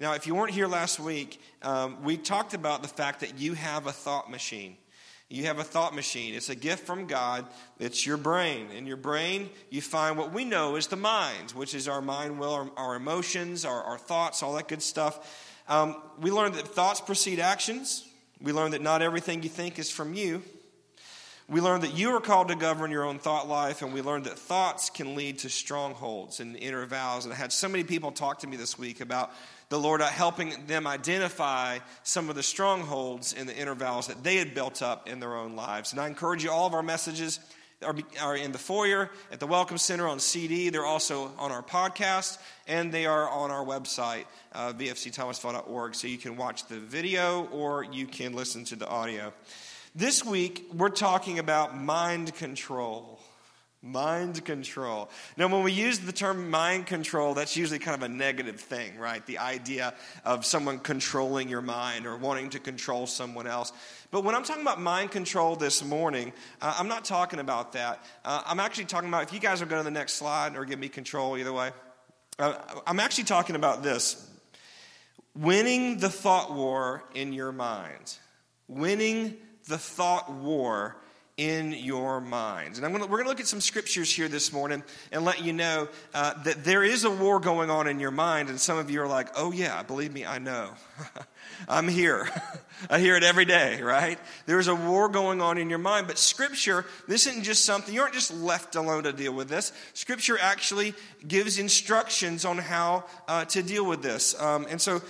Now, 0.00 0.14
if 0.14 0.26
you 0.26 0.34
weren't 0.34 0.54
here 0.54 0.66
last 0.66 0.98
week, 0.98 1.42
um, 1.60 2.02
we 2.02 2.16
talked 2.16 2.54
about 2.54 2.80
the 2.80 2.88
fact 2.88 3.20
that 3.20 3.38
you 3.38 3.52
have 3.52 3.86
a 3.86 3.92
thought 3.92 4.30
machine. 4.30 4.78
You 5.28 5.44
have 5.44 5.58
a 5.58 5.62
thought 5.62 5.94
machine. 5.94 6.32
It's 6.32 6.48
a 6.48 6.54
gift 6.54 6.86
from 6.86 7.06
God. 7.06 7.44
It's 7.78 8.06
your 8.06 8.16
brain. 8.16 8.70
In 8.70 8.86
your 8.86 8.96
brain, 8.96 9.50
you 9.68 9.82
find 9.82 10.16
what 10.16 10.32
we 10.32 10.46
know 10.46 10.76
is 10.76 10.86
the 10.86 10.96
mind, 10.96 11.50
which 11.50 11.74
is 11.74 11.86
our 11.86 12.00
mind, 12.00 12.40
will, 12.40 12.54
our, 12.54 12.70
our 12.78 12.96
emotions, 12.96 13.66
our, 13.66 13.82
our, 13.82 13.98
thoughts, 13.98 14.42
all 14.42 14.54
that 14.54 14.68
good 14.68 14.80
stuff. 14.80 15.54
Um, 15.68 15.94
we 16.18 16.30
learned 16.30 16.54
that 16.54 16.66
thoughts 16.66 17.02
precede 17.02 17.38
actions. 17.38 18.08
We 18.40 18.52
learned 18.54 18.72
that 18.72 18.80
not 18.80 19.02
everything 19.02 19.42
you 19.42 19.50
think 19.50 19.78
is 19.78 19.90
from 19.90 20.14
you. 20.14 20.42
We 21.46 21.60
learned 21.60 21.82
that 21.82 21.94
you 21.94 22.14
are 22.14 22.20
called 22.20 22.48
to 22.48 22.54
govern 22.54 22.90
your 22.90 23.04
own 23.04 23.18
thought 23.18 23.48
life, 23.48 23.82
and 23.82 23.92
we 23.92 24.02
learned 24.02 24.24
that 24.26 24.38
thoughts 24.38 24.88
can 24.88 25.16
lead 25.16 25.40
to 25.40 25.50
strongholds 25.50 26.38
and 26.38 26.56
inner 26.56 26.86
vows. 26.86 27.24
And 27.24 27.34
I 27.34 27.36
had 27.36 27.52
so 27.52 27.68
many 27.68 27.82
people 27.82 28.12
talk 28.12 28.38
to 28.38 28.46
me 28.46 28.56
this 28.56 28.78
week 28.78 29.00
about 29.00 29.32
the 29.70 29.78
Lord 29.78 30.02
helping 30.02 30.66
them 30.66 30.86
identify 30.86 31.78
some 32.02 32.28
of 32.28 32.34
the 32.34 32.42
strongholds 32.42 33.32
in 33.32 33.46
the 33.46 33.56
inner 33.56 33.76
vows 33.76 34.08
that 34.08 34.22
they 34.24 34.36
had 34.36 34.52
built 34.52 34.82
up 34.82 35.08
in 35.08 35.20
their 35.20 35.36
own 35.36 35.54
lives. 35.54 35.92
And 35.92 36.00
I 36.00 36.08
encourage 36.08 36.42
you, 36.42 36.50
all 36.50 36.66
of 36.66 36.74
our 36.74 36.82
messages 36.82 37.38
are, 37.84 37.94
are 38.20 38.36
in 38.36 38.50
the 38.50 38.58
foyer, 38.58 39.10
at 39.30 39.38
the 39.38 39.46
Welcome 39.46 39.78
Center 39.78 40.08
on 40.08 40.18
CD. 40.18 40.70
They're 40.70 40.84
also 40.84 41.30
on 41.38 41.52
our 41.52 41.62
podcast, 41.62 42.38
and 42.66 42.90
they 42.90 43.06
are 43.06 43.30
on 43.30 43.52
our 43.52 43.64
website, 43.64 44.24
uh, 44.52 44.72
vfcthomasville.org, 44.72 45.94
so 45.94 46.08
you 46.08 46.18
can 46.18 46.36
watch 46.36 46.66
the 46.66 46.78
video 46.80 47.46
or 47.52 47.84
you 47.84 48.06
can 48.06 48.32
listen 48.32 48.64
to 48.64 48.76
the 48.76 48.88
audio. 48.88 49.32
This 49.94 50.24
week, 50.24 50.66
we're 50.74 50.88
talking 50.88 51.38
about 51.38 51.78
mind 51.78 52.34
control. 52.34 53.19
Mind 53.82 54.44
control. 54.44 55.08
Now, 55.38 55.48
when 55.48 55.62
we 55.62 55.72
use 55.72 56.00
the 56.00 56.12
term 56.12 56.50
mind 56.50 56.86
control, 56.86 57.32
that's 57.32 57.56
usually 57.56 57.78
kind 57.78 57.96
of 57.96 58.02
a 58.02 58.12
negative 58.12 58.60
thing, 58.60 58.98
right? 58.98 59.24
The 59.24 59.38
idea 59.38 59.94
of 60.22 60.44
someone 60.44 60.80
controlling 60.80 61.48
your 61.48 61.62
mind 61.62 62.06
or 62.06 62.14
wanting 62.18 62.50
to 62.50 62.58
control 62.58 63.06
someone 63.06 63.46
else. 63.46 63.72
But 64.10 64.22
when 64.22 64.34
I'm 64.34 64.44
talking 64.44 64.60
about 64.60 64.82
mind 64.82 65.12
control 65.12 65.56
this 65.56 65.82
morning, 65.82 66.34
uh, 66.60 66.74
I'm 66.78 66.88
not 66.88 67.06
talking 67.06 67.38
about 67.38 67.72
that. 67.72 68.04
Uh, 68.22 68.42
I'm 68.44 68.60
actually 68.60 68.84
talking 68.84 69.08
about, 69.08 69.22
if 69.22 69.32
you 69.32 69.40
guys 69.40 69.62
are 69.62 69.66
going 69.66 69.80
to 69.80 69.84
the 69.84 69.90
next 69.90 70.14
slide 70.14 70.56
or 70.56 70.66
give 70.66 70.78
me 70.78 70.90
control 70.90 71.38
either 71.38 71.52
way, 71.52 71.70
uh, 72.38 72.56
I'm 72.86 73.00
actually 73.00 73.24
talking 73.24 73.56
about 73.56 73.82
this 73.82 74.28
winning 75.34 75.96
the 75.98 76.10
thought 76.10 76.52
war 76.52 77.04
in 77.14 77.32
your 77.32 77.50
mind. 77.50 78.18
Winning 78.68 79.38
the 79.68 79.78
thought 79.78 80.30
war 80.30 80.96
in 81.40 81.72
your 81.72 82.20
minds. 82.20 82.78
And 82.78 82.92
gonna, 82.92 83.06
we're 83.06 83.16
going 83.16 83.24
to 83.24 83.30
look 83.30 83.40
at 83.40 83.46
some 83.46 83.62
scriptures 83.62 84.12
here 84.12 84.28
this 84.28 84.52
morning 84.52 84.82
and 85.10 85.24
let 85.24 85.42
you 85.42 85.54
know 85.54 85.88
uh, 86.12 86.34
that 86.42 86.64
there 86.64 86.84
is 86.84 87.04
a 87.04 87.10
war 87.10 87.40
going 87.40 87.70
on 87.70 87.88
in 87.88 87.98
your 87.98 88.10
mind. 88.10 88.50
And 88.50 88.60
some 88.60 88.76
of 88.76 88.90
you 88.90 89.00
are 89.00 89.08
like, 89.08 89.28
oh, 89.36 89.50
yeah, 89.50 89.82
believe 89.82 90.12
me, 90.12 90.26
I 90.26 90.38
know. 90.38 90.68
I'm 91.68 91.88
here. 91.88 92.28
I 92.90 92.98
hear 92.98 93.16
it 93.16 93.22
every 93.22 93.44
day, 93.44 93.82
right? 93.82 94.18
There's 94.46 94.68
a 94.68 94.74
war 94.74 95.08
going 95.08 95.40
on 95.40 95.58
in 95.58 95.68
your 95.68 95.78
mind. 95.78 96.06
But 96.06 96.18
Scripture, 96.18 96.86
this 97.06 97.26
isn't 97.26 97.44
just 97.44 97.64
something, 97.64 97.94
you 97.94 98.00
aren't 98.00 98.14
just 98.14 98.32
left 98.32 98.76
alone 98.76 99.02
to 99.04 99.12
deal 99.12 99.32
with 99.32 99.48
this. 99.48 99.72
Scripture 99.92 100.38
actually 100.40 100.94
gives 101.26 101.58
instructions 101.58 102.44
on 102.44 102.58
how 102.58 103.04
uh, 103.28 103.44
to 103.46 103.62
deal 103.62 103.84
with 103.84 104.02
this. 104.02 104.40
Um, 104.40 104.66
and 104.70 104.80
so 104.80 105.02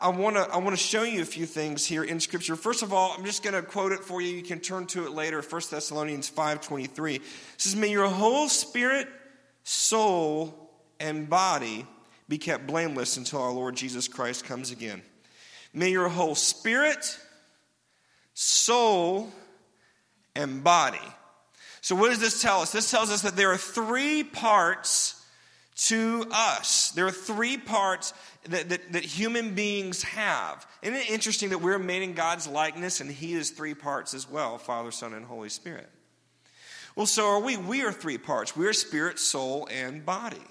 I, 0.00 0.08
want 0.08 0.36
to 0.36 0.42
I 0.42 0.58
wanna 0.58 0.76
show 0.76 1.02
you 1.02 1.22
a 1.22 1.26
few 1.26 1.46
things 1.46 1.86
here 1.86 2.04
in 2.04 2.20
Scripture. 2.20 2.56
First 2.56 2.82
of 2.82 2.92
all, 2.92 3.14
I'm 3.16 3.24
just 3.24 3.42
going 3.42 3.54
to 3.54 3.62
quote 3.62 3.92
it 3.92 4.00
for 4.00 4.20
you. 4.20 4.34
You 4.34 4.42
can 4.42 4.60
turn 4.60 4.86
to 4.88 5.06
it 5.06 5.12
later. 5.12 5.40
1 5.40 5.62
Thessalonians 5.70 6.30
5.23. 6.30 7.16
It 7.16 7.22
says, 7.56 7.76
May 7.76 7.90
your 7.90 8.08
whole 8.08 8.48
spirit, 8.48 9.08
soul, 9.62 10.70
and 10.98 11.28
body 11.28 11.86
be 12.28 12.38
kept 12.38 12.66
blameless 12.66 13.16
until 13.16 13.42
our 13.42 13.52
Lord 13.52 13.76
Jesus 13.76 14.08
Christ 14.08 14.44
comes 14.44 14.70
again. 14.70 15.02
May 15.74 15.90
your 15.90 16.08
whole 16.08 16.34
spirit, 16.34 17.18
soul, 18.34 19.30
and 20.34 20.62
body. 20.62 20.98
So, 21.80 21.96
what 21.96 22.10
does 22.10 22.20
this 22.20 22.40
tell 22.40 22.60
us? 22.60 22.72
This 22.72 22.90
tells 22.90 23.10
us 23.10 23.22
that 23.22 23.36
there 23.36 23.50
are 23.50 23.56
three 23.56 24.22
parts 24.22 25.22
to 25.74 26.26
us. 26.30 26.92
There 26.92 27.06
are 27.06 27.10
three 27.10 27.56
parts 27.56 28.14
that, 28.44 28.68
that, 28.68 28.92
that, 28.92 29.04
human 29.04 29.54
beings 29.54 30.02
have. 30.02 30.66
Isn't 30.82 30.94
it 30.94 31.10
interesting 31.10 31.50
that 31.50 31.58
we're 31.58 31.78
made 31.78 32.02
in 32.02 32.12
God's 32.12 32.46
likeness 32.46 33.00
and 33.00 33.10
He 33.10 33.32
is 33.34 33.50
three 33.50 33.74
parts 33.74 34.14
as 34.14 34.30
well 34.30 34.58
Father, 34.58 34.90
Son, 34.90 35.14
and 35.14 35.24
Holy 35.24 35.48
Spirit? 35.48 35.88
Well, 36.94 37.06
so 37.06 37.26
are 37.26 37.40
we. 37.40 37.56
We 37.56 37.82
are 37.82 37.92
three 37.92 38.18
parts 38.18 38.54
we 38.56 38.66
are 38.66 38.72
spirit, 38.72 39.18
soul, 39.18 39.68
and 39.70 40.04
body. 40.04 40.42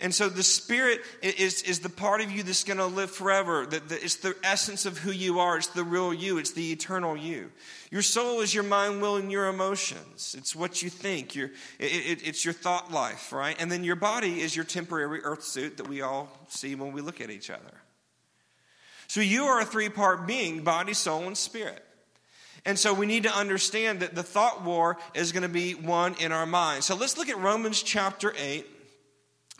And 0.00 0.14
so 0.14 0.28
the 0.28 0.44
Spirit 0.44 1.00
is, 1.22 1.62
is 1.62 1.80
the 1.80 1.88
part 1.88 2.20
of 2.20 2.30
you 2.30 2.44
that's 2.44 2.62
going 2.62 2.78
to 2.78 2.86
live 2.86 3.10
forever. 3.10 3.66
It's 3.68 4.16
the 4.16 4.36
essence 4.44 4.86
of 4.86 4.96
who 4.98 5.10
you 5.10 5.40
are. 5.40 5.56
It's 5.56 5.66
the 5.66 5.82
real 5.82 6.14
you. 6.14 6.38
It's 6.38 6.52
the 6.52 6.70
eternal 6.70 7.16
you. 7.16 7.50
Your 7.90 8.02
soul 8.02 8.40
is 8.40 8.54
your 8.54 8.62
mind, 8.62 9.02
will, 9.02 9.16
and 9.16 9.32
your 9.32 9.48
emotions. 9.48 10.36
It's 10.38 10.54
what 10.54 10.82
you 10.82 10.90
think. 10.90 11.34
Your, 11.34 11.48
it, 11.80 11.90
it, 11.90 12.28
it's 12.28 12.44
your 12.44 12.54
thought 12.54 12.92
life, 12.92 13.32
right? 13.32 13.56
And 13.58 13.72
then 13.72 13.82
your 13.82 13.96
body 13.96 14.40
is 14.40 14.54
your 14.54 14.64
temporary 14.64 15.20
earth 15.24 15.42
suit 15.42 15.78
that 15.78 15.88
we 15.88 16.00
all 16.00 16.28
see 16.46 16.76
when 16.76 16.92
we 16.92 17.00
look 17.00 17.20
at 17.20 17.30
each 17.30 17.50
other. 17.50 17.82
So 19.08 19.20
you 19.20 19.46
are 19.46 19.60
a 19.60 19.64
three 19.64 19.88
part 19.88 20.28
being 20.28 20.62
body, 20.62 20.94
soul, 20.94 21.26
and 21.26 21.36
spirit. 21.36 21.84
And 22.64 22.78
so 22.78 22.94
we 22.94 23.06
need 23.06 23.24
to 23.24 23.34
understand 23.34 24.00
that 24.00 24.14
the 24.14 24.22
thought 24.22 24.62
war 24.62 24.98
is 25.14 25.32
going 25.32 25.42
to 25.42 25.48
be 25.48 25.72
one 25.72 26.14
in 26.20 26.30
our 26.30 26.46
mind. 26.46 26.84
So 26.84 26.94
let's 26.94 27.16
look 27.16 27.28
at 27.28 27.38
Romans 27.38 27.82
chapter 27.82 28.32
8 28.38 28.64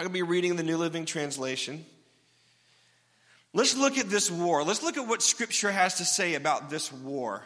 I'm 0.01 0.05
going 0.05 0.13
to 0.13 0.19
be 0.25 0.31
reading 0.31 0.55
the 0.55 0.63
New 0.63 0.77
Living 0.77 1.07
Translation. 1.07 1.85
Let's 3.53 3.77
look 3.77 3.99
at 3.99 4.09
this 4.09 4.31
war. 4.31 4.63
Let's 4.63 4.81
look 4.81 4.97
at 4.97 5.09
what 5.09 5.23
Scripture 5.23 5.73
has 5.73 5.97
to 5.97 6.05
say 6.05 6.35
about 6.35 6.71
this 6.71 6.93
war 6.93 7.43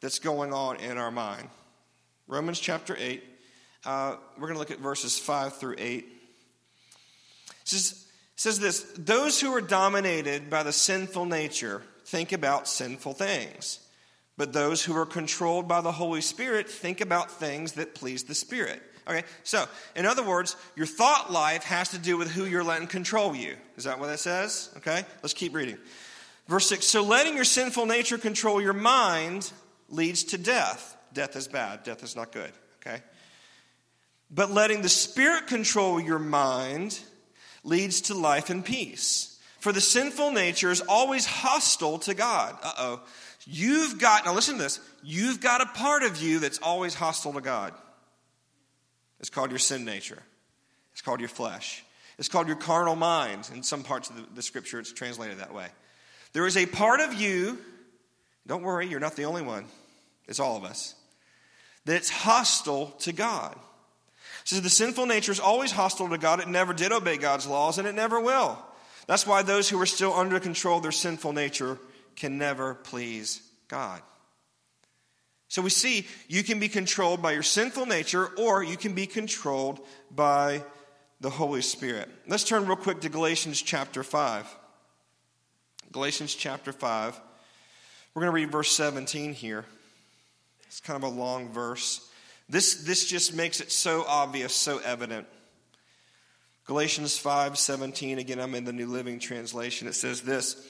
that's 0.00 0.18
going 0.18 0.52
on 0.52 0.78
in 0.78 0.98
our 0.98 1.12
mind. 1.12 1.48
Romans 2.26 2.58
chapter 2.58 2.96
8. 2.98 3.22
Uh, 3.84 4.16
we're 4.36 4.48
going 4.48 4.54
to 4.54 4.58
look 4.58 4.72
at 4.72 4.80
verses 4.80 5.20
5 5.20 5.58
through 5.58 5.76
8. 5.78 5.98
It 5.98 6.04
says, 7.62 7.92
it 8.34 8.40
says 8.40 8.58
this 8.58 8.92
Those 8.98 9.40
who 9.40 9.54
are 9.54 9.60
dominated 9.60 10.50
by 10.50 10.64
the 10.64 10.72
sinful 10.72 11.26
nature 11.26 11.80
think 12.06 12.32
about 12.32 12.66
sinful 12.66 13.12
things, 13.12 13.78
but 14.36 14.52
those 14.52 14.84
who 14.84 14.96
are 14.96 15.06
controlled 15.06 15.68
by 15.68 15.80
the 15.80 15.92
Holy 15.92 16.22
Spirit 16.22 16.68
think 16.68 17.00
about 17.00 17.30
things 17.30 17.74
that 17.74 17.94
please 17.94 18.24
the 18.24 18.34
Spirit. 18.34 18.82
Okay, 19.06 19.24
so 19.42 19.66
in 19.94 20.06
other 20.06 20.24
words, 20.24 20.56
your 20.76 20.86
thought 20.86 21.30
life 21.30 21.64
has 21.64 21.90
to 21.90 21.98
do 21.98 22.16
with 22.16 22.30
who 22.30 22.46
you're 22.46 22.64
letting 22.64 22.88
control 22.88 23.36
you. 23.36 23.56
Is 23.76 23.84
that 23.84 24.00
what 24.00 24.06
that 24.06 24.18
says? 24.18 24.70
Okay, 24.78 25.04
let's 25.22 25.34
keep 25.34 25.54
reading. 25.54 25.76
Verse 26.48 26.66
6 26.68 26.86
So 26.86 27.02
letting 27.02 27.34
your 27.34 27.44
sinful 27.44 27.86
nature 27.86 28.18
control 28.18 28.60
your 28.60 28.72
mind 28.72 29.52
leads 29.88 30.24
to 30.24 30.38
death. 30.38 30.96
Death 31.12 31.36
is 31.36 31.48
bad, 31.48 31.82
death 31.84 32.02
is 32.02 32.16
not 32.16 32.32
good. 32.32 32.50
Okay? 32.80 33.02
But 34.30 34.50
letting 34.50 34.82
the 34.82 34.88
Spirit 34.88 35.46
control 35.46 36.00
your 36.00 36.18
mind 36.18 36.98
leads 37.62 38.02
to 38.02 38.14
life 38.14 38.50
and 38.50 38.64
peace. 38.64 39.38
For 39.58 39.72
the 39.72 39.80
sinful 39.80 40.32
nature 40.32 40.70
is 40.70 40.82
always 40.82 41.24
hostile 41.24 41.98
to 42.00 42.14
God. 42.14 42.58
Uh 42.62 42.72
oh. 42.78 43.00
You've 43.46 43.98
got, 43.98 44.24
now 44.24 44.34
listen 44.34 44.56
to 44.56 44.62
this, 44.62 44.80
you've 45.02 45.40
got 45.40 45.60
a 45.60 45.66
part 45.66 46.02
of 46.02 46.20
you 46.20 46.38
that's 46.38 46.58
always 46.58 46.94
hostile 46.94 47.34
to 47.34 47.40
God. 47.40 47.74
It's 49.20 49.30
called 49.30 49.50
your 49.50 49.58
sin 49.58 49.84
nature. 49.84 50.22
It's 50.92 51.02
called 51.02 51.20
your 51.20 51.28
flesh. 51.28 51.84
It's 52.18 52.28
called 52.28 52.46
your 52.46 52.56
carnal 52.56 52.96
mind. 52.96 53.48
In 53.52 53.62
some 53.62 53.82
parts 53.82 54.10
of 54.10 54.16
the, 54.16 54.22
the 54.36 54.42
scripture, 54.42 54.78
it's 54.78 54.92
translated 54.92 55.38
that 55.38 55.54
way. 55.54 55.66
There 56.32 56.46
is 56.46 56.56
a 56.56 56.66
part 56.66 57.00
of 57.00 57.14
you, 57.14 57.58
don't 58.46 58.62
worry, 58.62 58.86
you're 58.86 59.00
not 59.00 59.16
the 59.16 59.24
only 59.24 59.42
one, 59.42 59.66
it's 60.26 60.40
all 60.40 60.56
of 60.56 60.64
us, 60.64 60.94
that's 61.84 62.10
hostile 62.10 62.88
to 63.00 63.12
God. 63.12 63.52
It 63.54 64.48
says 64.48 64.62
the 64.62 64.70
sinful 64.70 65.06
nature 65.06 65.32
is 65.32 65.40
always 65.40 65.70
hostile 65.70 66.08
to 66.10 66.18
God. 66.18 66.40
It 66.40 66.48
never 66.48 66.74
did 66.74 66.92
obey 66.92 67.16
God's 67.16 67.46
laws, 67.46 67.78
and 67.78 67.88
it 67.88 67.94
never 67.94 68.20
will. 68.20 68.58
That's 69.06 69.26
why 69.26 69.42
those 69.42 69.68
who 69.68 69.80
are 69.80 69.86
still 69.86 70.12
under 70.12 70.40
control 70.40 70.78
of 70.78 70.82
their 70.82 70.92
sinful 70.92 71.32
nature 71.32 71.78
can 72.16 72.36
never 72.36 72.74
please 72.74 73.40
God. 73.68 74.02
So 75.48 75.62
we 75.62 75.70
see 75.70 76.06
you 76.28 76.42
can 76.42 76.58
be 76.58 76.68
controlled 76.68 77.22
by 77.22 77.32
your 77.32 77.42
sinful 77.42 77.86
nature 77.86 78.26
or 78.38 78.62
you 78.62 78.76
can 78.76 78.94
be 78.94 79.06
controlled 79.06 79.80
by 80.10 80.64
the 81.20 81.30
Holy 81.30 81.62
Spirit. 81.62 82.08
Let's 82.26 82.44
turn 82.44 82.66
real 82.66 82.76
quick 82.76 83.00
to 83.02 83.08
Galatians 83.08 83.62
chapter 83.62 84.02
5. 84.02 84.46
Galatians 85.92 86.34
chapter 86.34 86.72
5. 86.72 87.20
We're 88.14 88.20
going 88.20 88.30
to 88.30 88.34
read 88.34 88.50
verse 88.50 88.70
17 88.72 89.32
here. 89.32 89.64
It's 90.66 90.80
kind 90.80 90.96
of 90.96 91.08
a 91.08 91.14
long 91.14 91.50
verse. 91.50 92.08
This, 92.48 92.82
this 92.84 93.06
just 93.06 93.34
makes 93.34 93.60
it 93.60 93.72
so 93.72 94.04
obvious, 94.06 94.54
so 94.54 94.78
evident. 94.78 95.26
Galatians 96.66 97.16
5 97.18 97.58
17, 97.58 98.18
again, 98.18 98.40
I'm 98.40 98.54
in 98.54 98.64
the 98.64 98.72
New 98.72 98.86
Living 98.86 99.18
Translation. 99.18 99.86
It 99.86 99.94
says 99.94 100.22
this 100.22 100.66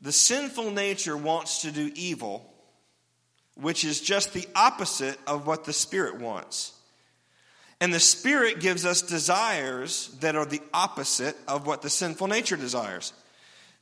The 0.00 0.12
sinful 0.12 0.70
nature 0.70 1.16
wants 1.16 1.62
to 1.62 1.70
do 1.70 1.90
evil 1.94 2.51
which 3.54 3.84
is 3.84 4.00
just 4.00 4.32
the 4.32 4.46
opposite 4.54 5.18
of 5.26 5.46
what 5.46 5.64
the 5.64 5.72
Spirit 5.72 6.20
wants. 6.20 6.72
And 7.80 7.92
the 7.92 8.00
Spirit 8.00 8.60
gives 8.60 8.86
us 8.86 9.02
desires 9.02 10.08
that 10.20 10.36
are 10.36 10.46
the 10.46 10.62
opposite 10.72 11.36
of 11.48 11.66
what 11.66 11.82
the 11.82 11.90
sinful 11.90 12.28
nature 12.28 12.56
desires. 12.56 13.12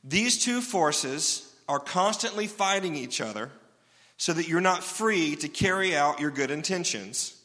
These 0.03 0.43
two 0.43 0.61
forces 0.61 1.47
are 1.69 1.79
constantly 1.79 2.47
fighting 2.47 2.95
each 2.95 3.21
other 3.21 3.51
so 4.17 4.33
that 4.33 4.47
you're 4.47 4.61
not 4.61 4.83
free 4.83 5.35
to 5.37 5.47
carry 5.47 5.95
out 5.95 6.19
your 6.19 6.31
good 6.31 6.51
intentions. 6.51 7.39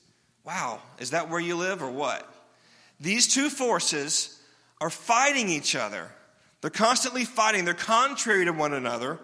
Wow, 0.45 0.81
is 0.99 1.11
that 1.11 1.29
where 1.29 1.41
you 1.41 1.57
live 1.57 1.83
or 1.83 1.91
what? 1.91 2.27
These 3.01 3.29
two 3.29 3.51
forces 3.51 4.41
are 4.81 4.91
fighting 4.91 5.49
each 5.49 5.77
other. 5.77 6.11
They're 6.61 6.71
constantly 6.71 7.25
fighting, 7.25 7.65
they're 7.65 7.75
contrary 7.75 8.45
to 8.47 8.53
one 8.53 8.73
another. 8.73 9.19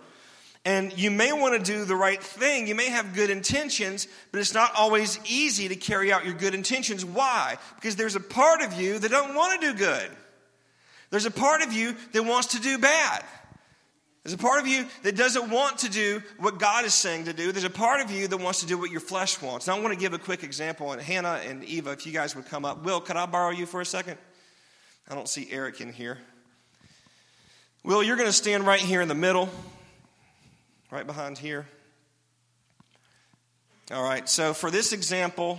And 0.64 0.96
you 0.96 1.10
may 1.10 1.32
want 1.32 1.54
to 1.54 1.72
do 1.72 1.84
the 1.84 1.96
right 1.96 2.22
thing. 2.22 2.68
You 2.68 2.76
may 2.76 2.88
have 2.88 3.14
good 3.14 3.30
intentions, 3.30 4.06
but 4.30 4.40
it's 4.40 4.54
not 4.54 4.72
always 4.76 5.18
easy 5.28 5.68
to 5.68 5.74
carry 5.74 6.12
out 6.12 6.24
your 6.24 6.34
good 6.34 6.54
intentions. 6.54 7.04
Why? 7.04 7.56
Because 7.74 7.96
there's 7.96 8.14
a 8.14 8.20
part 8.20 8.62
of 8.62 8.74
you 8.74 8.98
that 9.00 9.10
don't 9.10 9.34
want 9.34 9.60
to 9.60 9.72
do 9.72 9.76
good. 9.76 10.08
There's 11.10 11.26
a 11.26 11.32
part 11.32 11.62
of 11.62 11.72
you 11.72 11.96
that 12.12 12.22
wants 12.22 12.48
to 12.48 12.60
do 12.60 12.78
bad. 12.78 13.24
There's 14.22 14.34
a 14.34 14.38
part 14.38 14.60
of 14.60 14.68
you 14.68 14.86
that 15.02 15.16
doesn't 15.16 15.50
want 15.50 15.78
to 15.78 15.90
do 15.90 16.22
what 16.38 16.60
God 16.60 16.84
is 16.84 16.94
saying 16.94 17.24
to 17.24 17.32
do. 17.32 17.50
There's 17.50 17.64
a 17.64 17.70
part 17.70 18.00
of 18.00 18.12
you 18.12 18.28
that 18.28 18.36
wants 18.36 18.60
to 18.60 18.66
do 18.66 18.78
what 18.78 18.92
your 18.92 19.00
flesh 19.00 19.42
wants. 19.42 19.66
Now, 19.66 19.76
I 19.76 19.80
want 19.80 19.92
to 19.92 19.98
give 19.98 20.12
a 20.12 20.18
quick 20.18 20.44
example. 20.44 20.92
And 20.92 21.02
Hannah 21.02 21.40
and 21.44 21.64
Eva, 21.64 21.90
if 21.90 22.06
you 22.06 22.12
guys 22.12 22.36
would 22.36 22.46
come 22.46 22.64
up. 22.64 22.84
Will, 22.84 23.00
could 23.00 23.16
I 23.16 23.26
borrow 23.26 23.50
you 23.50 23.66
for 23.66 23.80
a 23.80 23.86
second? 23.86 24.16
I 25.10 25.16
don't 25.16 25.28
see 25.28 25.48
Eric 25.50 25.80
in 25.80 25.92
here. 25.92 26.18
Will, 27.82 28.00
you're 28.00 28.16
going 28.16 28.28
to 28.28 28.32
stand 28.32 28.64
right 28.64 28.78
here 28.78 29.00
in 29.00 29.08
the 29.08 29.14
middle, 29.16 29.48
right 30.92 31.06
behind 31.06 31.38
here. 31.38 31.66
All 33.90 34.02
right, 34.02 34.28
so 34.28 34.52
for 34.52 34.70
this 34.70 34.92
example, 34.92 35.58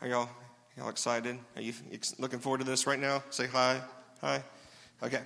are 0.00 0.08
y'all, 0.08 0.30
y'all 0.76 0.88
excited? 0.88 1.38
Are 1.54 1.60
you 1.60 1.74
looking 2.18 2.38
forward 2.38 2.58
to 2.60 2.64
this 2.64 2.86
right 2.86 2.98
now? 2.98 3.22
Say 3.28 3.46
hi. 3.46 3.80
Hi. 4.22 4.42
Okay. 5.02 5.20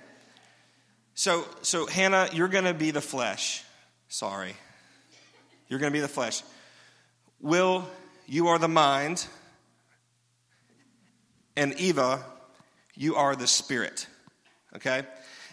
So, 1.15 1.45
so 1.61 1.87
Hannah, 1.87 2.27
you're 2.33 2.49
going 2.49 2.65
to 2.65 2.73
be 2.73 2.91
the 2.91 3.01
flesh. 3.01 3.63
Sorry. 4.09 4.55
You're 5.69 5.79
going 5.79 5.91
to 5.91 5.95
be 5.95 6.01
the 6.01 6.09
flesh. 6.09 6.43
Will, 7.39 7.87
you 8.27 8.49
are 8.49 8.59
the 8.59 8.67
mind. 8.67 9.25
And 11.55 11.79
Eva, 11.79 12.25
you 12.93 13.15
are 13.15 13.37
the 13.37 13.47
spirit. 13.47 14.05
Okay? 14.75 15.03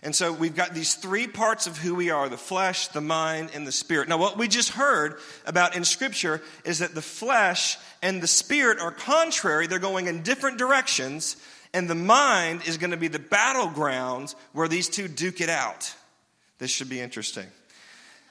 And 0.03 0.17
so 0.17 0.33
we've 0.33 0.57
got 0.57 0.73
these 0.73 0.95
three 0.95 1.27
parts 1.27 1.67
of 1.67 1.77
who 1.77 1.95
we 1.95 2.11
are 2.11 2.29
the 2.29 2.39
flesh, 2.39 2.89
the 2.89 3.03
mind, 3.03 3.51
and 3.55 3.67
the 3.67 3.73
spirit. 3.73 4.09
Now, 4.09 4.17
what 4.17 4.39
we 4.39 4.49
just 4.49 4.71
heard 4.71 5.19
about 5.45 5.77
in 5.77 5.85
Scripture 5.85 6.41
is 6.65 6.79
that 6.79 6.95
the 6.95 7.03
flesh 7.03 7.77
and 8.03 8.23
the 8.23 8.27
spirit 8.27 8.79
are 8.81 8.93
contrary, 8.93 9.67
they're 9.67 9.79
going 9.79 10.07
in 10.07 10.23
different 10.23 10.59
directions. 10.59 11.37
And 11.73 11.89
the 11.89 11.95
mind 11.95 12.63
is 12.67 12.79
going 12.79 12.91
to 12.91 12.97
be 12.97 13.09
the 13.09 13.21
battleground 13.21 14.35
where 14.53 14.67
these 14.67 14.89
two 14.89 15.07
duke 15.07 15.41
it 15.41 15.49
out. 15.49 15.95
This 16.59 16.71
should 16.71 16.89
be 16.89 17.01
interesting. 17.01 17.47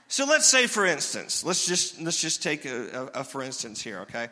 So 0.10 0.26
let's 0.26 0.48
say, 0.48 0.68
for 0.68 0.86
instance, 0.86 1.46
let's 1.46 1.66
just, 1.68 2.02
let's 2.02 2.20
just 2.20 2.44
take 2.44 2.66
a, 2.66 3.12
a, 3.16 3.20
a 3.20 3.24
for 3.24 3.44
instance 3.44 3.82
here, 3.82 4.00
okay? 4.02 4.28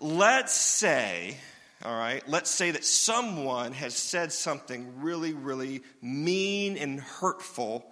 Let's 0.00 0.52
say, 0.52 1.36
all 1.84 1.96
right, 1.96 2.26
let's 2.28 2.50
say 2.50 2.70
that 2.72 2.84
someone 2.84 3.72
has 3.72 3.94
said 3.94 4.32
something 4.32 5.00
really, 5.00 5.32
really 5.32 5.82
mean 6.02 6.76
and 6.76 7.00
hurtful 7.00 7.84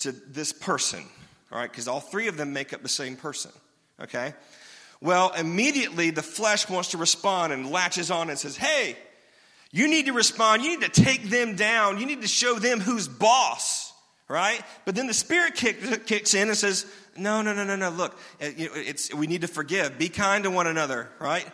to 0.00 0.12
this 0.12 0.52
person, 0.52 1.02
all 1.50 1.58
right, 1.58 1.70
because 1.70 1.88
all 1.88 2.00
three 2.00 2.28
of 2.28 2.36
them 2.36 2.52
make 2.52 2.72
up 2.72 2.82
the 2.82 2.88
same 2.88 3.16
person, 3.16 3.50
okay? 4.00 4.34
Well, 5.00 5.32
immediately 5.32 6.10
the 6.10 6.22
flesh 6.22 6.68
wants 6.68 6.90
to 6.90 6.98
respond 6.98 7.52
and 7.52 7.70
latches 7.70 8.10
on 8.10 8.30
and 8.30 8.38
says, 8.38 8.56
hey, 8.56 8.96
you 9.72 9.88
need 9.88 10.06
to 10.06 10.12
respond. 10.12 10.62
You 10.62 10.78
need 10.78 10.92
to 10.92 11.02
take 11.02 11.24
them 11.24 11.56
down. 11.56 11.98
You 11.98 12.06
need 12.06 12.22
to 12.22 12.28
show 12.28 12.58
them 12.58 12.78
who's 12.78 13.08
boss, 13.08 13.92
right? 14.28 14.60
But 14.84 14.94
then 14.94 15.06
the 15.06 15.14
Spirit 15.14 15.54
kick, 15.54 16.06
kicks 16.06 16.34
in 16.34 16.48
and 16.48 16.56
says, 16.56 16.86
no, 17.16 17.42
no, 17.42 17.54
no, 17.54 17.64
no, 17.64 17.76
no. 17.76 17.90
Look, 17.90 18.12
uh, 18.40 18.50
it's, 18.58 19.12
we 19.14 19.26
need 19.26 19.40
to 19.40 19.48
forgive. 19.48 19.98
Be 19.98 20.08
kind 20.10 20.44
to 20.44 20.50
one 20.50 20.66
another, 20.66 21.08
right? 21.18 21.46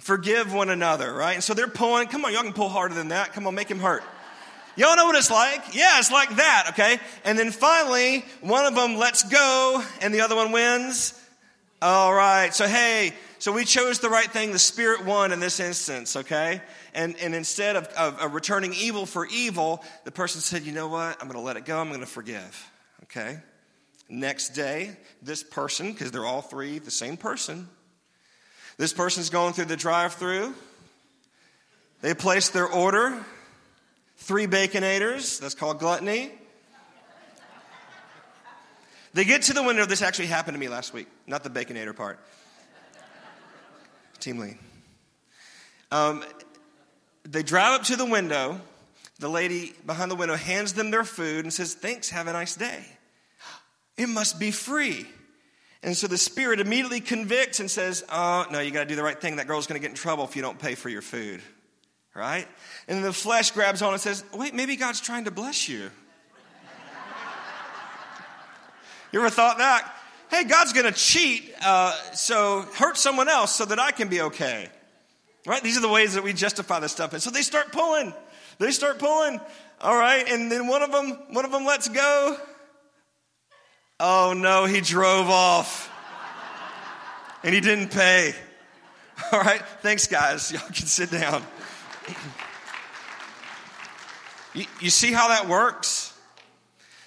Forgive 0.00 0.52
one 0.52 0.68
another, 0.68 1.12
right? 1.12 1.34
And 1.34 1.42
so 1.42 1.54
they're 1.54 1.68
pulling. 1.68 2.08
Come 2.08 2.24
on, 2.24 2.32
y'all 2.32 2.42
can 2.42 2.52
pull 2.52 2.68
harder 2.68 2.94
than 2.94 3.08
that. 3.08 3.32
Come 3.32 3.46
on, 3.46 3.54
make 3.54 3.70
him 3.70 3.78
hurt. 3.78 4.02
Y'all 4.76 4.94
know 4.94 5.06
what 5.06 5.16
it's 5.16 5.30
like? 5.30 5.74
Yeah, 5.74 5.98
it's 5.98 6.12
like 6.12 6.36
that, 6.36 6.66
okay? 6.70 6.98
And 7.24 7.38
then 7.38 7.50
finally, 7.50 8.26
one 8.42 8.66
of 8.66 8.74
them 8.74 8.96
lets 8.96 9.22
go 9.22 9.82
and 10.02 10.12
the 10.12 10.20
other 10.20 10.36
one 10.36 10.52
wins. 10.52 11.18
All 11.80 12.12
right. 12.12 12.54
So, 12.54 12.66
hey, 12.66 13.14
so 13.38 13.52
we 13.52 13.64
chose 13.64 14.00
the 14.00 14.10
right 14.10 14.30
thing. 14.30 14.52
The 14.52 14.58
Spirit 14.58 15.06
won 15.06 15.32
in 15.32 15.40
this 15.40 15.60
instance, 15.60 16.16
okay? 16.16 16.60
And, 16.92 17.16
and 17.18 17.34
instead 17.34 17.76
of, 17.76 17.86
of, 17.88 18.18
of 18.18 18.34
returning 18.34 18.74
evil 18.74 19.06
for 19.06 19.26
evil, 19.26 19.82
the 20.04 20.10
person 20.10 20.42
said, 20.42 20.64
you 20.64 20.72
know 20.72 20.88
what? 20.88 21.16
I'm 21.22 21.28
going 21.28 21.40
to 21.40 21.44
let 21.44 21.56
it 21.56 21.64
go. 21.64 21.78
I'm 21.78 21.88
going 21.88 22.00
to 22.00 22.06
forgive, 22.06 22.70
okay? 23.04 23.38
Next 24.10 24.50
day, 24.50 24.96
this 25.22 25.42
person, 25.42 25.92
because 25.92 26.10
they're 26.10 26.26
all 26.26 26.42
three 26.42 26.80
the 26.80 26.90
same 26.90 27.16
person, 27.16 27.68
this 28.78 28.92
person's 28.92 29.30
going 29.30 29.52
through 29.54 29.66
the 29.66 29.76
drive 29.76 30.14
through. 30.14 30.54
They 32.02 32.14
place 32.14 32.50
their 32.50 32.66
order, 32.66 33.24
three 34.18 34.46
baconators, 34.46 35.40
that's 35.40 35.54
called 35.54 35.78
gluttony. 35.78 36.30
They 39.14 39.24
get 39.24 39.42
to 39.42 39.54
the 39.54 39.62
window. 39.62 39.86
This 39.86 40.02
actually 40.02 40.26
happened 40.26 40.56
to 40.56 40.60
me 40.60 40.68
last 40.68 40.92
week, 40.92 41.06
not 41.26 41.42
the 41.42 41.48
baconator 41.48 41.96
part. 41.96 42.20
Team 44.20 44.38
lead. 44.38 44.58
Um, 45.90 46.22
they 47.22 47.42
drive 47.42 47.80
up 47.80 47.86
to 47.86 47.96
the 47.96 48.04
window. 48.04 48.60
The 49.18 49.30
lady 49.30 49.72
behind 49.86 50.10
the 50.10 50.16
window 50.16 50.36
hands 50.36 50.74
them 50.74 50.90
their 50.90 51.04
food 51.04 51.46
and 51.46 51.52
says, 51.52 51.72
Thanks, 51.72 52.10
have 52.10 52.26
a 52.26 52.34
nice 52.34 52.56
day. 52.56 52.84
It 53.96 54.10
must 54.10 54.38
be 54.38 54.50
free. 54.50 55.06
And 55.82 55.96
so 55.96 56.06
the 56.06 56.18
spirit 56.18 56.60
immediately 56.60 57.00
convicts 57.00 57.60
and 57.60 57.70
says, 57.70 58.04
Oh, 58.10 58.46
no, 58.50 58.60
you 58.60 58.70
got 58.70 58.80
to 58.80 58.86
do 58.86 58.96
the 58.96 59.02
right 59.02 59.20
thing. 59.20 59.36
That 59.36 59.46
girl's 59.46 59.66
going 59.66 59.80
to 59.80 59.82
get 59.82 59.90
in 59.90 59.96
trouble 59.96 60.24
if 60.24 60.36
you 60.36 60.42
don't 60.42 60.58
pay 60.58 60.74
for 60.74 60.88
your 60.88 61.02
food. 61.02 61.42
Right? 62.14 62.48
And 62.88 63.04
the 63.04 63.12
flesh 63.12 63.50
grabs 63.50 63.82
on 63.82 63.92
and 63.92 64.00
says, 64.00 64.24
Wait, 64.34 64.54
maybe 64.54 64.76
God's 64.76 65.00
trying 65.00 65.24
to 65.24 65.30
bless 65.30 65.68
you. 65.68 65.90
you 69.12 69.20
ever 69.20 69.30
thought 69.30 69.58
that? 69.58 69.92
hey, 70.30 70.44
God's 70.44 70.72
going 70.72 70.86
to 70.86 70.92
cheat, 70.92 71.54
uh, 71.64 71.92
so 72.12 72.62
hurt 72.76 72.96
someone 72.96 73.28
else 73.28 73.54
so 73.54 73.64
that 73.64 73.78
I 73.78 73.90
can 73.92 74.08
be 74.08 74.20
okay. 74.22 74.68
Right? 75.46 75.62
These 75.62 75.76
are 75.78 75.80
the 75.80 75.88
ways 75.88 76.14
that 76.14 76.24
we 76.24 76.32
justify 76.32 76.80
this 76.80 76.92
stuff. 76.92 77.12
And 77.12 77.22
so 77.22 77.30
they 77.30 77.42
start 77.42 77.72
pulling. 77.72 78.12
They 78.58 78.72
start 78.72 78.98
pulling. 78.98 79.40
All 79.80 79.96
right. 79.96 80.28
And 80.28 80.50
then 80.50 80.66
one 80.66 80.82
of 80.82 80.90
them, 80.90 81.10
one 81.30 81.44
of 81.44 81.52
them 81.52 81.64
lets 81.64 81.88
go. 81.88 82.36
Oh 83.98 84.34
no, 84.36 84.66
he 84.66 84.80
drove 84.80 85.30
off. 85.30 85.92
And 87.42 87.54
he 87.54 87.60
didn't 87.60 87.90
pay. 87.92 88.34
All 89.32 89.40
right. 89.40 89.62
Thanks, 89.80 90.06
guys. 90.06 90.52
Y'all 90.52 90.60
can 90.60 90.86
sit 90.86 91.10
down. 91.10 91.42
you, 94.54 94.64
you, 94.80 94.90
see 94.90 95.12
how 95.12 95.28
that 95.28 95.48
works? 95.48 96.12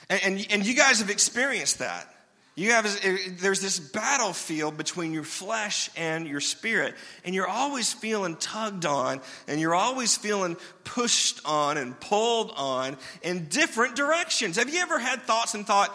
And, 0.10 0.22
and, 0.24 0.48
and 0.50 0.66
you 0.66 0.74
guys 0.74 1.00
have 1.00 1.10
experienced 1.10 1.80
that. 1.80 2.08
You 2.56 2.72
have, 2.72 2.86
eh, 3.04 3.18
there's 3.40 3.62
this 3.62 3.80
battlefield 3.80 4.76
between 4.76 5.14
your 5.14 5.24
flesh 5.24 5.90
and 5.96 6.28
your 6.28 6.42
spirit, 6.42 6.96
and 7.24 7.34
you're 7.34 7.48
always 7.48 7.94
feeling 7.94 8.36
tugged 8.36 8.86
on, 8.86 9.22
and 9.48 9.62
you're 9.62 9.76
always 9.76 10.18
feeling 10.18 10.58
pushed 10.84 11.40
on 11.46 11.78
and 11.78 11.98
pulled 12.00 12.52
on 12.58 12.98
in 13.22 13.46
different 13.46 13.96
directions. 13.96 14.58
Have 14.58 14.74
you 14.74 14.80
ever 14.82 15.00
had 15.00 15.22
thoughts 15.22 15.54
and 15.54 15.66
thought, 15.66 15.94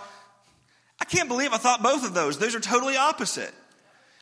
I 1.04 1.06
can't 1.06 1.28
believe 1.28 1.52
I 1.52 1.58
thought 1.58 1.82
both 1.82 2.02
of 2.06 2.14
those? 2.14 2.38
Those 2.38 2.54
are 2.54 2.60
totally 2.60 2.96
opposite. 2.96 3.52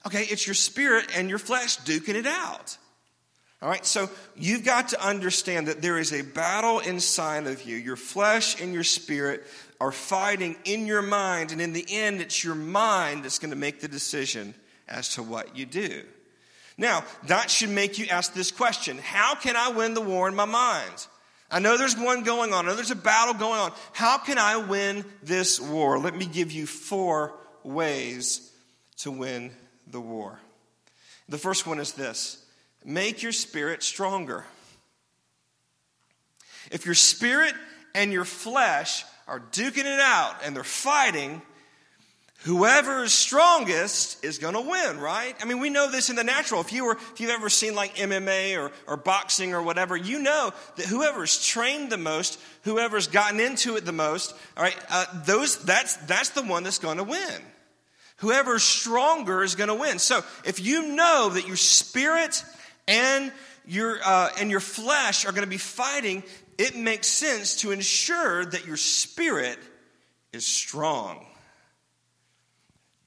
Okay, 0.04 0.24
it's 0.24 0.48
your 0.48 0.54
spirit 0.54 1.16
and 1.16 1.30
your 1.30 1.38
flesh 1.38 1.78
duking 1.78 2.16
it 2.16 2.26
out. 2.26 2.76
All 3.62 3.68
right, 3.68 3.86
so 3.86 4.10
you've 4.34 4.64
got 4.64 4.88
to 4.88 5.00
understand 5.00 5.68
that 5.68 5.80
there 5.80 5.96
is 5.96 6.12
a 6.12 6.22
battle 6.22 6.80
inside 6.80 7.46
of 7.46 7.62
you. 7.62 7.76
Your 7.76 7.94
flesh 7.94 8.60
and 8.60 8.74
your 8.74 8.82
spirit 8.82 9.44
are 9.80 9.92
fighting 9.92 10.56
in 10.64 10.86
your 10.86 11.02
mind, 11.02 11.52
and 11.52 11.60
in 11.60 11.72
the 11.72 11.86
end, 11.88 12.20
it's 12.20 12.42
your 12.42 12.56
mind 12.56 13.22
that's 13.22 13.38
going 13.38 13.50
to 13.50 13.56
make 13.56 13.80
the 13.80 13.86
decision 13.86 14.52
as 14.88 15.10
to 15.14 15.22
what 15.22 15.56
you 15.56 15.66
do. 15.66 16.02
Now, 16.76 17.04
that 17.28 17.48
should 17.48 17.70
make 17.70 17.96
you 17.96 18.06
ask 18.06 18.34
this 18.34 18.50
question 18.50 18.98
How 18.98 19.36
can 19.36 19.54
I 19.54 19.68
win 19.68 19.94
the 19.94 20.00
war 20.00 20.26
in 20.26 20.34
my 20.34 20.46
mind? 20.46 21.06
I 21.52 21.58
know 21.58 21.76
there's 21.76 21.96
one 21.96 22.22
going 22.22 22.54
on, 22.54 22.64
I 22.64 22.70
know 22.70 22.74
there's 22.74 22.90
a 22.90 22.96
battle 22.96 23.34
going 23.34 23.60
on. 23.60 23.72
How 23.92 24.16
can 24.16 24.38
I 24.38 24.56
win 24.56 25.04
this 25.22 25.60
war? 25.60 25.98
Let 25.98 26.16
me 26.16 26.24
give 26.24 26.50
you 26.50 26.66
four 26.66 27.34
ways 27.62 28.50
to 28.98 29.10
win 29.10 29.52
the 29.86 30.00
war. 30.00 30.40
The 31.28 31.36
first 31.38 31.66
one 31.66 31.78
is 31.78 31.92
this 31.92 32.42
make 32.84 33.22
your 33.22 33.32
spirit 33.32 33.82
stronger. 33.82 34.46
If 36.70 36.86
your 36.86 36.94
spirit 36.94 37.54
and 37.94 38.12
your 38.12 38.24
flesh 38.24 39.04
are 39.28 39.40
duking 39.40 39.84
it 39.84 40.00
out 40.00 40.36
and 40.44 40.56
they're 40.56 40.64
fighting, 40.64 41.42
whoever 42.44 43.04
is 43.04 43.12
strongest 43.12 44.24
is 44.24 44.38
going 44.38 44.54
to 44.54 44.60
win, 44.60 44.98
right? 44.98 45.34
I 45.40 45.44
mean, 45.44 45.60
we 45.60 45.70
know 45.70 45.90
this 45.90 46.10
in 46.10 46.16
the 46.16 46.24
natural. 46.24 46.60
If 46.60 46.72
you 46.72 46.84
were, 46.84 46.92
if 47.12 47.20
you've 47.20 47.30
ever 47.30 47.48
seen 47.48 47.74
like 47.74 47.96
MMA 47.96 48.58
or, 48.58 48.72
or 48.86 48.96
boxing 48.96 49.54
or 49.54 49.62
whatever, 49.62 49.96
you 49.96 50.20
know 50.20 50.52
that 50.76 50.86
whoever's 50.86 51.44
trained 51.44 51.90
the 51.90 51.98
most, 51.98 52.40
whoever's 52.62 53.06
gotten 53.06 53.40
into 53.40 53.76
it 53.76 53.84
the 53.84 53.92
most, 53.92 54.34
all 54.56 54.62
right, 54.62 54.76
uh, 54.90 55.06
those, 55.24 55.62
that's, 55.64 55.96
that's 55.96 56.30
the 56.30 56.42
one 56.42 56.64
that's 56.64 56.78
going 56.78 56.98
to 56.98 57.04
win. 57.04 57.42
Whoever's 58.16 58.62
stronger 58.62 59.42
is 59.42 59.54
going 59.54 59.68
to 59.68 59.74
win. 59.74 59.98
So 59.98 60.22
if 60.44 60.60
you 60.60 60.94
know 60.94 61.30
that 61.34 61.46
your 61.46 61.56
spirit 61.56 62.44
and 62.88 63.32
your, 63.66 63.98
uh, 64.04 64.30
and 64.38 64.50
your 64.50 64.60
flesh 64.60 65.26
are 65.26 65.32
going 65.32 65.44
to 65.44 65.50
be 65.50 65.58
fighting, 65.58 66.22
it 66.58 66.76
makes 66.76 67.08
sense 67.08 67.56
to 67.56 67.70
ensure 67.70 68.44
that 68.44 68.66
your 68.66 68.76
spirit 68.76 69.58
is 70.32 70.46
strong. 70.46 71.26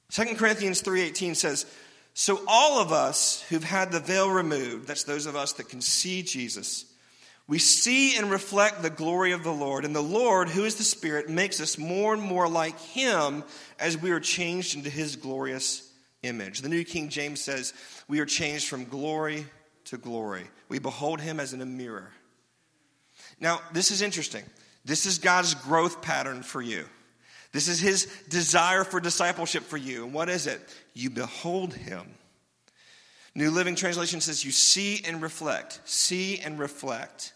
2 0.10 0.38
Corinthians 0.38 0.82
3:18 0.82 1.36
says, 1.36 1.66
"So 2.14 2.44
all 2.48 2.80
of 2.80 2.92
us 2.92 3.44
who've 3.50 3.64
had 3.64 3.92
the 3.92 4.00
veil 4.00 4.30
removed, 4.30 4.88
that's 4.88 5.04
those 5.04 5.26
of 5.26 5.36
us 5.36 5.54
that 5.54 5.70
can 5.70 5.82
see 5.82 6.22
Jesus, 6.22 6.86
we 7.48 7.60
see 7.60 8.16
and 8.16 8.32
reflect 8.32 8.82
the 8.82 8.90
glory 8.90 9.32
of 9.32 9.44
the 9.44 9.54
Lord, 9.54 9.86
and 9.86 9.96
the 9.96 10.02
Lord, 10.02 10.50
who 10.50 10.64
is 10.66 10.76
the 10.76 10.84
Spirit, 10.84 11.30
makes 11.30 11.60
us 11.60 11.78
more 11.78 12.14
and 12.14 12.24
more 12.24 12.48
like 12.48 12.80
him 12.80 13.44
as 13.78 13.98
we 13.98 14.12
are 14.12 14.20
changed 14.20 14.76
into 14.76 14.90
his 14.90 15.16
glorious 15.16 15.84
image." 16.24 16.62
The 16.62 16.70
New 16.70 16.84
King 16.84 17.10
James 17.10 17.42
says, 17.42 17.74
"We 18.08 18.20
are 18.20 18.26
changed 18.26 18.68
from 18.68 18.86
glory 18.86 19.48
to 19.86 19.98
glory. 19.98 20.50
We 20.70 20.80
behold 20.80 21.22
him 21.22 21.40
as 21.40 21.54
in 21.54 21.62
a 21.62 21.66
mirror." 21.66 22.14
Now, 23.40 23.62
this 23.74 23.92
is 23.92 24.02
interesting. 24.02 24.44
This 24.86 25.06
is 25.06 25.18
God's 25.18 25.54
growth 25.54 26.02
pattern 26.02 26.42
for 26.42 26.62
you. 26.62 26.90
This 27.56 27.70
is 27.70 27.80
his 27.80 28.06
desire 28.28 28.84
for 28.84 29.00
discipleship 29.00 29.64
for 29.64 29.78
you. 29.78 30.04
And 30.04 30.14
what 30.14 30.28
is 30.28 30.46
it? 30.46 30.60
You 30.94 31.10
behold 31.10 31.74
him. 31.74 32.04
New 33.34 33.50
Living 33.50 33.76
Translation 33.76 34.20
says 34.20 34.44
you 34.44 34.52
see 34.52 35.02
and 35.08 35.22
reflect. 35.22 35.80
See 35.86 36.38
and 36.40 36.60
reflect. 36.60 37.32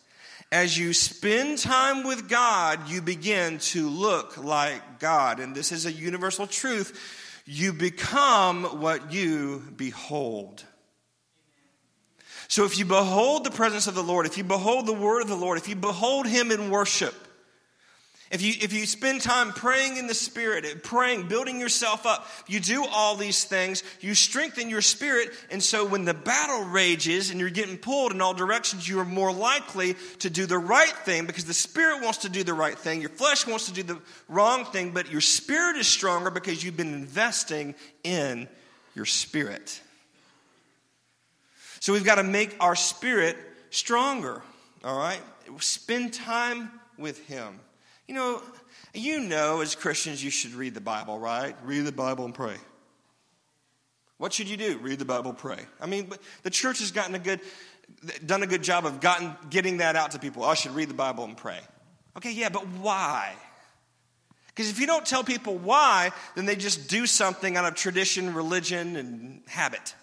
As 0.52 0.78
you 0.78 0.92
spend 0.92 1.58
time 1.58 2.04
with 2.04 2.28
God, 2.28 2.90
you 2.90 3.02
begin 3.02 3.60
to 3.60 3.88
look 3.88 4.38
like 4.38 5.00
God. 5.00 5.40
And 5.40 5.56
this 5.56 5.72
is 5.72 5.86
a 5.86 5.92
universal 5.94 6.48
truth. 6.48 7.42
You 7.46 7.72
become 7.72 8.66
what 8.82 9.14
you 9.14 9.64
behold. 9.78 10.66
So 12.50 12.66
if 12.66 12.78
you 12.78 12.84
behold 12.84 13.46
the 13.46 13.52
presence 13.52 13.88
of 13.88 13.96
the 13.96 14.04
Lord, 14.04 14.26
if 14.26 14.38
you 14.38 14.44
behold 14.44 14.86
the 14.86 14.92
word 14.92 15.22
of 15.22 15.30
the 15.30 15.38
Lord, 15.38 15.58
if 15.58 15.70
you 15.70 15.78
behold 15.78 16.28
him 16.28 16.52
in 16.52 16.70
worship, 16.70 17.16
if 18.32 18.44
you, 18.44 18.54
if 18.62 18.74
you 18.74 18.86
spend 18.86 19.22
time 19.22 19.52
praying 19.54 19.98
in 19.98 20.06
the 20.06 20.14
Spirit, 20.14 20.84
praying, 20.84 21.28
building 21.28 21.60
yourself 21.60 22.06
up, 22.06 22.28
you 22.48 22.60
do 22.60 22.86
all 22.86 23.16
these 23.16 23.44
things, 23.44 23.84
you 24.02 24.14
strengthen 24.14 24.70
your 24.70 24.82
spirit. 24.82 25.30
And 25.50 25.64
so 25.64 25.84
when 25.84 26.06
the 26.06 26.14
battle 26.14 26.66
rages 26.66 27.32
and 27.32 27.40
you're 27.40 27.50
getting 27.50 27.78
pulled 27.78 28.12
in 28.12 28.22
all 28.22 28.36
directions, 28.36 28.88
you 28.88 29.00
are 29.00 29.06
more 29.06 29.34
likely 29.34 29.96
to 30.20 30.30
do 30.30 30.46
the 30.46 30.60
right 30.60 30.88
thing 30.88 31.26
because 31.26 31.46
the 31.46 31.56
Spirit 31.56 32.04
wants 32.04 32.20
to 32.20 32.30
do 32.30 32.44
the 32.44 32.54
right 32.54 32.78
thing. 32.78 33.02
Your 33.02 33.10
flesh 33.10 33.48
wants 33.48 33.66
to 33.66 33.74
do 33.74 33.82
the 33.82 34.00
wrong 34.28 34.64
thing, 34.66 34.92
but 34.92 35.12
your 35.12 35.22
spirit 35.22 35.78
is 35.78 35.88
stronger 35.88 36.30
because 36.30 36.64
you've 36.64 36.78
been 36.78 36.94
investing 36.94 37.74
in 38.04 38.48
your 38.94 39.06
spirit. 39.06 39.82
So 41.80 41.94
we've 41.94 42.06
got 42.06 42.16
to 42.16 42.24
make 42.24 42.56
our 42.60 42.76
spirit 42.76 43.38
stronger, 43.72 44.44
all 44.84 44.98
right? 44.98 45.22
Spend 45.60 46.14
time 46.14 46.72
with 46.98 47.26
Him. 47.26 47.60
You 48.10 48.16
know, 48.16 48.42
you 48.92 49.20
know 49.20 49.62
as 49.62 49.76
Christians 49.76 50.24
you 50.24 50.32
should 50.32 50.56
read 50.56 50.74
the 50.74 50.82
Bible, 50.82 51.20
right? 51.20 51.56
Read 51.64 51.82
the 51.82 51.92
Bible 51.92 52.26
and 52.26 52.34
pray. 52.34 52.56
What 54.18 54.34
should 54.34 54.50
you 54.50 54.58
do? 54.58 54.80
Read 54.80 54.98
the 54.98 55.06
Bible, 55.06 55.32
pray. 55.32 55.60
I 55.80 55.86
mean, 55.86 56.12
the 56.42 56.50
church 56.50 56.80
has 56.80 56.90
gotten 56.90 57.14
a 57.14 57.20
good, 57.20 57.40
done 58.26 58.42
a 58.42 58.48
good 58.48 58.64
job 58.64 58.88
of 58.88 59.00
gotten, 59.00 59.36
getting 59.52 59.78
that 59.78 59.96
out 59.96 60.10
to 60.12 60.20
people. 60.20 60.44
I 60.44 60.56
should 60.56 60.72
read 60.72 60.90
the 60.90 60.96
Bible 60.96 61.24
and 61.24 61.38
pray. 61.38 61.60
Okay, 62.18 62.32
yeah, 62.32 62.50
but 62.50 62.68
why? 62.82 63.36
Because 64.48 64.72
if 64.72 64.80
you 64.80 64.88
don't 64.88 65.06
tell 65.06 65.24
people 65.24 65.56
why, 65.60 66.12
then 66.34 66.48
they 66.48 66.56
just 66.56 66.90
do 66.90 67.06
something 67.06 67.58
out 67.58 67.66
of 67.66 67.76
tradition, 67.76 68.34
religion, 68.34 68.96
and 68.96 69.44
habit. 69.48 69.94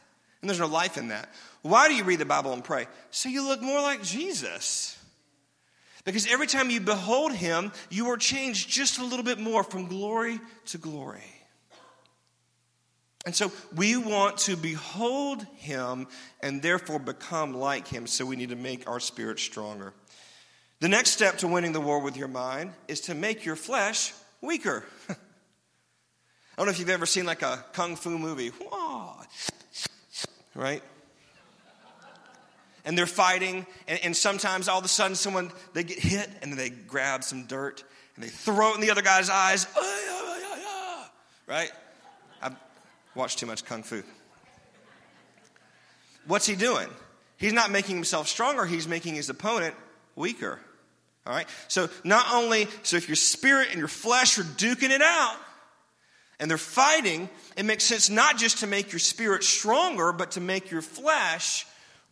And 0.42 0.48
there's 0.48 0.60
no 0.60 0.68
life 0.68 0.96
in 0.96 1.08
that. 1.08 1.28
Why 1.62 1.88
do 1.88 1.96
you 1.96 2.04
read 2.04 2.20
the 2.20 2.24
Bible 2.24 2.52
and 2.52 2.62
pray? 2.62 2.86
So 3.10 3.28
you 3.28 3.44
look 3.44 3.62
more 3.62 3.82
like 3.82 4.04
Jesus. 4.04 4.96
Because 6.06 6.28
every 6.28 6.46
time 6.46 6.70
you 6.70 6.80
behold 6.80 7.32
him, 7.32 7.72
you 7.90 8.06
are 8.10 8.16
changed 8.16 8.70
just 8.70 8.98
a 8.98 9.04
little 9.04 9.24
bit 9.24 9.40
more 9.40 9.64
from 9.64 9.88
glory 9.88 10.40
to 10.66 10.78
glory. 10.78 11.20
And 13.26 13.34
so 13.34 13.50
we 13.74 13.96
want 13.96 14.38
to 14.38 14.56
behold 14.56 15.44
him 15.56 16.06
and 16.40 16.62
therefore 16.62 17.00
become 17.00 17.54
like 17.54 17.88
him, 17.88 18.06
so 18.06 18.24
we 18.24 18.36
need 18.36 18.50
to 18.50 18.56
make 18.56 18.88
our 18.88 19.00
spirit 19.00 19.40
stronger. 19.40 19.92
The 20.78 20.88
next 20.88 21.10
step 21.10 21.38
to 21.38 21.48
winning 21.48 21.72
the 21.72 21.80
war 21.80 21.98
with 21.98 22.16
your 22.16 22.28
mind 22.28 22.72
is 22.86 23.00
to 23.02 23.14
make 23.14 23.44
your 23.44 23.56
flesh 23.56 24.12
weaker. 24.40 24.84
I 25.08 25.14
don't 26.56 26.66
know 26.66 26.72
if 26.72 26.78
you've 26.78 26.88
ever 26.88 27.04
seen 27.04 27.26
like 27.26 27.42
a 27.42 27.64
kung 27.72 27.96
fu 27.96 28.16
movie. 28.16 28.52
Right? 30.54 30.82
And 32.86 32.96
they're 32.96 33.04
fighting, 33.04 33.66
and, 33.88 34.00
and, 34.04 34.16
sometimes 34.16 34.68
all 34.68 34.78
of 34.78 34.84
a 34.84 34.88
sudden 34.88 35.16
someone 35.16 35.50
they 35.74 35.82
get 35.82 35.98
hit 35.98 36.30
and 36.40 36.52
then 36.52 36.56
they 36.56 36.70
grab 36.70 37.24
some 37.24 37.44
dirt 37.44 37.84
and 38.14 38.24
they 38.24 38.28
throw 38.28 38.70
it 38.70 38.76
in 38.76 38.80
the 38.80 38.90
other 38.90 39.02
guy's 39.02 39.28
eyes. 39.28 39.66
Right? 41.48 41.70
I've 42.40 42.56
watched 43.14 43.38
too 43.38 43.46
much 43.46 43.64
kung 43.64 43.82
fu. 43.82 44.02
What's 46.26 46.46
he 46.46 46.56
doing? 46.56 46.88
He's 47.36 47.52
not 47.52 47.70
making 47.70 47.96
himself 47.96 48.28
stronger, 48.28 48.64
he's 48.64 48.88
making 48.88 49.16
his 49.16 49.28
opponent 49.28 49.74
weaker. 50.14 50.60
All 51.26 51.32
right? 51.32 51.48
So 51.68 51.88
not 52.04 52.32
only 52.32 52.68
so 52.84 52.96
if 52.96 53.08
your 53.08 53.16
spirit 53.16 53.68
and 53.70 53.78
your 53.78 53.88
flesh 53.88 54.38
are 54.38 54.42
duking 54.42 54.90
it 54.90 55.02
out, 55.02 55.36
and 56.38 56.50
they're 56.50 56.58
fighting, 56.58 57.30
it 57.56 57.64
makes 57.64 57.84
sense 57.84 58.10
not 58.10 58.36
just 58.36 58.58
to 58.58 58.66
make 58.66 58.92
your 58.92 58.98
spirit 58.98 59.42
stronger, 59.42 60.12
but 60.12 60.32
to 60.32 60.40
make 60.40 60.70
your 60.70 60.82
flesh 60.82 61.66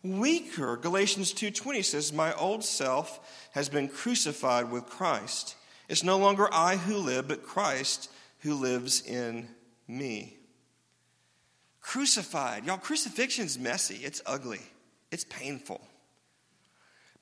weaker. 0.05 0.77
Galatians 0.77 1.33
2:20 1.33 1.83
says, 1.83 2.13
"My 2.13 2.33
old 2.35 2.65
self 2.65 3.19
has 3.53 3.69
been 3.69 3.89
crucified 3.89 4.71
with 4.71 4.87
Christ. 4.87 5.57
It's 5.89 6.05
no 6.05 6.19
longer 6.19 6.53
I 6.53 6.77
who 6.77 6.99
live, 6.99 7.27
but 7.27 7.45
Christ 7.45 8.11
who 8.41 8.55
lives 8.55 9.01
in 9.01 9.53
me." 9.89 10.39
Crucified. 11.81 12.65
Y'all, 12.65 12.79
crucifixion's 12.79 13.59
messy. 13.59 13.97
It's 14.05 14.23
ugly. 14.25 14.63
It's 15.11 15.25
painful. 15.25 15.87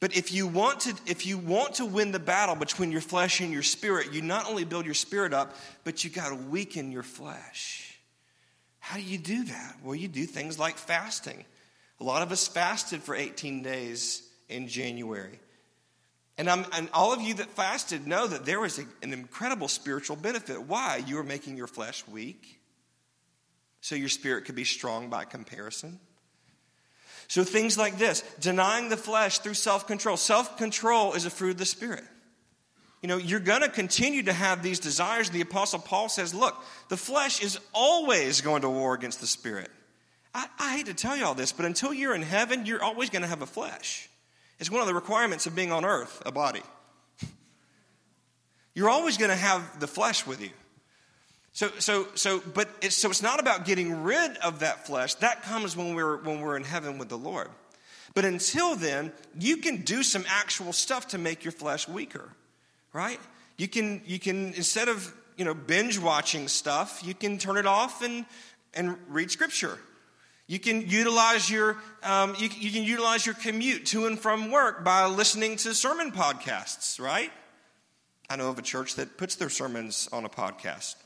But 0.01 0.17
if 0.17 0.33
you 0.33 0.49
want 0.49 0.81
to 0.81 0.97
if 1.07 1.27
you 1.27 1.39
want 1.39 1.77
to 1.77 1.87
win 1.87 2.11
the 2.11 2.19
battle 2.19 2.57
between 2.57 2.91
your 2.91 3.01
flesh 3.01 3.39
and 3.39 3.53
your 3.53 3.63
spirit, 3.63 4.13
you 4.13 4.21
not 4.21 4.49
only 4.49 4.65
build 4.65 4.85
your 4.85 4.95
spirit 4.95 5.33
up, 5.33 5.57
but 5.85 6.03
you 6.03 6.11
got 6.11 6.31
to 6.31 6.35
weaken 6.35 6.91
your 6.91 7.05
flesh. 7.05 8.01
How 8.81 8.97
do 8.97 9.03
you 9.03 9.17
do 9.17 9.45
that? 9.45 9.77
Well, 9.85 9.95
you 9.95 10.09
do 10.09 10.27
things 10.27 10.59
like 10.59 10.77
fasting. 10.77 11.45
A 12.03 12.05
lot 12.05 12.23
of 12.23 12.33
us 12.33 12.49
fasted 12.49 13.01
for 13.01 13.15
18 13.15 13.63
days 13.63 14.29
in 14.49 14.67
January. 14.67 15.39
And, 16.37 16.49
and 16.49 16.89
all 16.93 17.13
of 17.13 17.23
you 17.23 17.35
that 17.35 17.49
fasted 17.51 18.09
know 18.09 18.27
that 18.27 18.45
there 18.45 18.59
was 18.59 18.81
a, 18.81 18.87
an 19.05 19.13
incredible 19.13 19.69
spiritual 19.69 20.17
benefit. 20.17 20.65
Why? 20.65 21.01
You 21.07 21.15
were 21.15 21.23
making 21.23 21.57
your 21.57 21.69
flesh 21.69 22.03
weak, 22.09 22.61
so 23.81 23.95
your 23.95 24.09
spirit 24.09 24.47
could 24.47 24.57
be 24.57 24.65
strong 24.65 25.11
by 25.11 25.25
comparison. 25.25 26.01
So 27.29 27.45
things 27.45 27.79
like 27.79 27.99
this 27.99 28.23
denying 28.41 28.89
the 28.89 28.97
flesh 28.97 29.39
through 29.39 29.55
self 29.55 29.87
control. 29.87 30.17
Self 30.17 30.57
control 30.59 31.13
is 31.13 31.25
a 31.25 31.31
fruit 31.31 31.51
of 31.51 31.59
the 31.59 31.65
Spirit. 31.65 32.03
You 33.01 33.09
know, 33.11 33.17
you're 33.17 33.39
going 33.39 33.63
to 33.63 33.69
continue 33.69 34.25
to 34.25 34.33
have 34.33 34.65
these 34.65 34.81
desires. 34.81 35.31
The 35.31 35.41
Apostle 35.41 35.79
Paul 35.79 36.09
says, 36.09 36.35
look, 36.35 36.57
the 36.89 36.97
flesh 36.97 37.45
is 37.45 37.61
always 37.73 38.41
going 38.41 38.63
to 38.63 38.71
war 38.71 38.95
against 38.95 39.21
the 39.21 39.29
Spirit. 39.29 39.71
I, 40.35 40.47
I 40.59 40.77
hate 40.77 40.87
to 40.87 40.95
tell 40.95 41.17
you 41.17 41.25
all 41.25 41.35
this, 41.35 41.53
but 41.53 41.67
until 41.67 41.93
you're 41.93 42.15
in 42.15 42.23
heaven, 42.23 42.67
you're 42.67 42.83
always 42.83 43.11
going 43.11 43.23
to 43.23 43.29
have 43.29 43.43
a 43.43 43.47
flesh. 43.47 44.09
It's 44.59 44.71
one 44.71 44.81
of 44.81 44.87
the 44.87 44.95
requirements 44.95 45.47
of 45.47 45.55
being 45.55 45.73
on 45.73 45.85
earth, 45.85 46.23
a 46.25 46.33
body. 46.33 46.63
You're 48.75 48.89
always 48.89 49.19
going 49.19 49.31
to 49.31 49.37
have 49.37 49.81
the 49.81 49.89
flesh 49.89 50.25
with 50.25 50.41
you. 50.41 50.51
So, 51.53 51.69
so, 51.79 52.07
so, 52.15 52.41
but 52.55 52.69
it's, 52.81 52.97
so 52.97 53.11
it's 53.11 53.23
not 53.23 53.41
about 53.41 53.65
getting 53.65 54.05
rid 54.05 54.37
of 54.39 54.61
that 54.61 54.87
flesh. 54.87 55.15
That 55.17 55.43
comes 55.43 55.77
when 55.77 55.95
we're, 55.95 56.17
when 56.19 56.41
we're 56.41 56.57
in 56.57 56.65
heaven 56.65 56.97
with 56.97 57.09
the 57.09 57.19
Lord. 57.19 57.49
But 58.15 58.25
until 58.25 58.77
then, 58.77 59.13
you 59.39 59.57
can 59.57 59.79
do 59.83 60.03
some 60.03 60.25
actual 60.29 60.73
stuff 60.73 61.09
to 61.09 61.19
make 61.19 61.45
your 61.45 61.53
flesh 61.53 61.89
weaker, 61.89 62.31
right? 62.93 63.21
You 63.59 63.69
can, 63.69 64.01
you 64.07 64.19
can 64.19 64.55
instead 64.55 64.89
of, 64.89 65.13
you 65.37 65.45
know, 65.45 65.55
binge 65.55 65.99
watching 65.99 66.49
stuff, 66.49 67.03
you 67.05 67.15
can 67.15 67.37
turn 67.37 67.57
it 67.57 67.67
off 67.67 68.01
and, 68.03 68.25
and 68.75 68.97
read 69.09 69.31
scripture 69.31 69.79
you 70.53 70.59
can 70.59 70.87
utilize 70.87 71.49
your 71.49 71.79
um, 72.03 72.35
you, 72.39 72.51
you 72.55 72.71
can 72.71 72.83
utilize 72.85 73.25
your 73.25 73.35
commute 73.35 73.87
to 73.87 74.05
and 74.05 74.19
from 74.19 74.51
work 74.51 74.85
by 74.85 75.07
listening 75.07 75.57
to 75.57 75.73
sermon 75.73 76.13
podcasts, 76.13 77.01
right? 77.01 77.31
I 78.29 78.37
know 78.37 78.51
of 78.51 78.59
a 78.59 78.63
church 78.63 78.97
that 78.97 79.17
puts 79.17 79.37
their 79.37 79.49
sermons 79.49 80.11
on 80.13 80.27
a 80.27 80.29
podcast. 80.29 80.97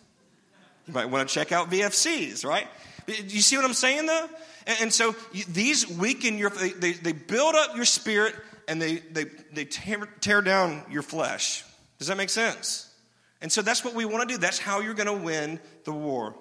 You 0.88 0.95
might 0.95 1.05
want 1.11 1.29
to 1.29 1.33
check 1.33 1.53
out 1.53 1.71
VFCs, 1.71 2.45
right? 2.45 2.67
You 3.07 3.41
see 3.41 3.55
what 3.55 3.65
I'm 3.65 3.73
saying, 3.73 4.07
though? 4.07 4.29
And, 4.67 4.79
and 4.83 4.93
so 4.93 5.15
you, 5.33 5.45
these 5.45 5.88
weaken 5.88 6.38
your, 6.38 6.50
they, 6.50 6.71
they, 6.71 6.93
they, 6.95 7.12
build 7.12 7.55
up 7.55 7.76
your 7.76 7.85
spirit 7.85 8.35
and 8.67 8.83
they, 8.83 8.97
they, 8.97 9.26
they 9.53 9.65
tear, 9.65 10.09
tear 10.21 10.43
down 10.43 10.83
your 10.91 11.03
flesh. 11.03 11.62
Does 12.00 12.09
that 12.09 12.17
make 12.17 12.31
sense? 12.31 12.93
And 13.41 13.53
so 13.53 13.62
that's 13.62 13.85
what 13.85 13.95
we 13.95 14.07
want 14.07 14.29
to 14.29 14.35
do. 14.35 14.41
That's 14.41 14.59
how 14.59 14.81
you're 14.81 14.95
going 14.95 15.07
to 15.07 15.25
win 15.25 15.61
the 15.85 15.93
war. 15.93 16.35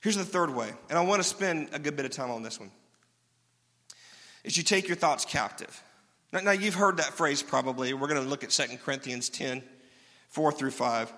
Here's 0.00 0.16
the 0.16 0.24
third 0.24 0.50
way, 0.50 0.70
and 0.88 0.98
I 0.98 1.02
want 1.02 1.22
to 1.22 1.28
spend 1.28 1.68
a 1.72 1.78
good 1.78 1.96
bit 1.96 2.06
of 2.06 2.10
time 2.10 2.30
on 2.30 2.42
this 2.42 2.58
one. 2.58 2.70
Is 4.44 4.56
you 4.56 4.62
take 4.62 4.88
your 4.88 4.96
thoughts 4.96 5.24
captive. 5.24 5.82
Now, 6.32 6.40
now 6.40 6.52
you've 6.52 6.74
heard 6.74 6.96
that 6.96 7.12
phrase 7.12 7.42
probably. 7.42 7.92
We're 7.92 8.08
going 8.08 8.22
to 8.22 8.28
look 8.28 8.42
at 8.42 8.50
2 8.50 8.78
Corinthians 8.78 9.28
10, 9.28 9.62
4 10.28 10.52
through 10.52 10.70
5 10.70 11.12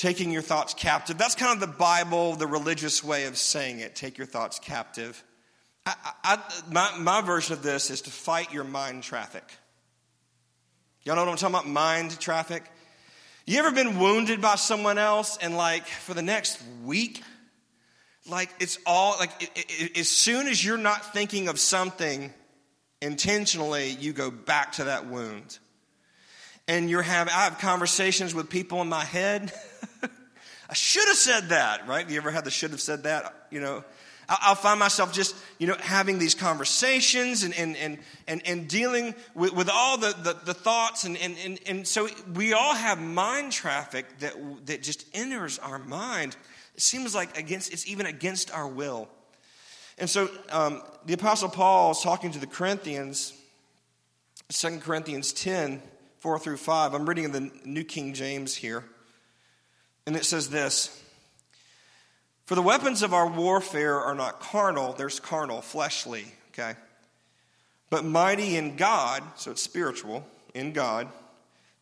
taking 0.00 0.30
your 0.30 0.40
thoughts 0.40 0.72
captive. 0.72 1.18
That's 1.18 1.34
kind 1.34 1.52
of 1.52 1.60
the 1.60 1.76
Bible, 1.76 2.34
the 2.34 2.46
religious 2.46 3.04
way 3.04 3.26
of 3.26 3.36
saying 3.36 3.80
it. 3.80 3.94
Take 3.94 4.16
your 4.16 4.26
thoughts 4.26 4.58
captive. 4.58 5.22
I, 5.84 5.94
I, 6.24 6.38
my, 6.70 6.96
my 6.98 7.20
version 7.20 7.52
of 7.52 7.62
this 7.62 7.90
is 7.90 8.00
to 8.02 8.10
fight 8.10 8.50
your 8.50 8.64
mind 8.64 9.02
traffic. 9.02 9.44
Y'all 11.04 11.16
know 11.16 11.24
what 11.26 11.32
I'm 11.32 11.36
talking 11.36 11.54
about? 11.54 11.68
Mind 11.68 12.18
traffic. 12.18 12.64
You 13.46 13.58
ever 13.58 13.72
been 13.72 13.98
wounded 13.98 14.40
by 14.40 14.54
someone 14.54 14.96
else 14.96 15.36
and, 15.36 15.54
like, 15.54 15.86
for 15.86 16.14
the 16.14 16.22
next 16.22 16.62
week, 16.82 17.22
like, 18.30 18.50
it's 18.60 18.78
all, 18.86 19.16
like, 19.18 19.30
it, 19.40 19.50
it, 19.56 19.98
as 19.98 20.08
soon 20.08 20.48
as 20.48 20.64
you're 20.64 20.78
not 20.78 21.12
thinking 21.12 21.48
of 21.48 21.58
something 21.58 22.32
intentionally, 23.02 23.90
you 23.90 24.12
go 24.12 24.30
back 24.30 24.72
to 24.72 24.84
that 24.84 25.06
wound. 25.06 25.58
And 26.68 26.88
you're 26.88 27.02
having, 27.02 27.32
I 27.32 27.44
have 27.44 27.58
conversations 27.58 28.34
with 28.34 28.48
people 28.48 28.80
in 28.80 28.88
my 28.88 29.04
head. 29.04 29.52
I 30.70 30.74
should 30.74 31.08
have 31.08 31.16
said 31.16 31.48
that, 31.48 31.88
right? 31.88 32.08
You 32.08 32.16
ever 32.18 32.30
had 32.30 32.44
the 32.44 32.50
should 32.50 32.70
have 32.70 32.80
said 32.80 33.02
that? 33.02 33.34
You 33.50 33.60
know, 33.60 33.84
I'll 34.28 34.54
find 34.54 34.78
myself 34.78 35.12
just, 35.12 35.34
you 35.58 35.66
know, 35.66 35.74
having 35.80 36.20
these 36.20 36.36
conversations 36.36 37.42
and, 37.42 37.52
and, 37.54 37.76
and, 37.76 37.98
and, 38.28 38.42
and 38.46 38.68
dealing 38.68 39.16
with, 39.34 39.52
with 39.52 39.68
all 39.68 39.98
the, 39.98 40.14
the, 40.22 40.36
the 40.44 40.54
thoughts. 40.54 41.02
And, 41.02 41.16
and, 41.16 41.36
and, 41.44 41.58
and 41.66 41.88
so 41.88 42.08
we 42.34 42.52
all 42.52 42.74
have 42.74 43.00
mind 43.00 43.50
traffic 43.50 44.06
that, 44.20 44.34
that 44.66 44.84
just 44.84 45.04
enters 45.12 45.58
our 45.58 45.80
mind. 45.80 46.36
It 46.80 46.84
seems 46.84 47.14
like 47.14 47.36
against, 47.36 47.74
it's 47.74 47.86
even 47.86 48.06
against 48.06 48.50
our 48.54 48.66
will. 48.66 49.06
And 49.98 50.08
so 50.08 50.30
um, 50.48 50.80
the 51.04 51.12
Apostle 51.12 51.50
Paul 51.50 51.90
is 51.90 52.00
talking 52.00 52.30
to 52.30 52.38
the 52.38 52.46
Corinthians, 52.46 53.34
2 54.48 54.78
Corinthians 54.78 55.34
10, 55.34 55.82
4 56.20 56.38
through 56.38 56.56
5. 56.56 56.94
I'm 56.94 57.06
reading 57.06 57.24
in 57.24 57.32
the 57.32 57.50
New 57.66 57.84
King 57.84 58.14
James 58.14 58.54
here. 58.54 58.82
And 60.06 60.16
it 60.16 60.24
says 60.24 60.48
this 60.48 61.02
For 62.46 62.54
the 62.54 62.62
weapons 62.62 63.02
of 63.02 63.12
our 63.12 63.28
warfare 63.28 64.00
are 64.00 64.14
not 64.14 64.40
carnal, 64.40 64.94
there's 64.94 65.20
carnal, 65.20 65.60
fleshly, 65.60 66.24
okay? 66.54 66.78
But 67.90 68.06
mighty 68.06 68.56
in 68.56 68.76
God, 68.76 69.22
so 69.36 69.50
it's 69.50 69.60
spiritual, 69.60 70.26
in 70.54 70.72
God, 70.72 71.08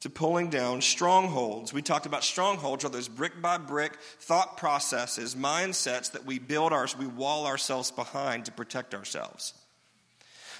to 0.00 0.10
pulling 0.10 0.48
down 0.48 0.80
strongholds. 0.80 1.72
We 1.72 1.82
talked 1.82 2.06
about 2.06 2.22
strongholds 2.22 2.84
are 2.84 2.88
those 2.88 3.08
brick 3.08 3.42
by 3.42 3.58
brick 3.58 3.96
thought 4.20 4.56
processes, 4.56 5.34
mindsets 5.34 6.12
that 6.12 6.24
we 6.24 6.38
build 6.38 6.72
ours, 6.72 6.96
we 6.96 7.06
wall 7.06 7.46
ourselves 7.46 7.90
behind 7.90 8.44
to 8.44 8.52
protect 8.52 8.94
ourselves. 8.94 9.54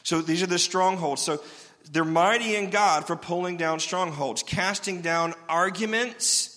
So 0.03 0.23
these 0.23 0.43
are 0.43 0.47
the 0.47 0.59
strongholds. 0.59 1.23
So 1.23 1.41
they're 1.93 2.05
mighty 2.05 2.57
in 2.57 2.71
God 2.71 3.07
for 3.07 3.15
pulling 3.15 3.57
down 3.57 3.81
strongholds, 3.81 4.43
casting 4.43 5.03
down 5.03 5.35
arguments 5.49 6.55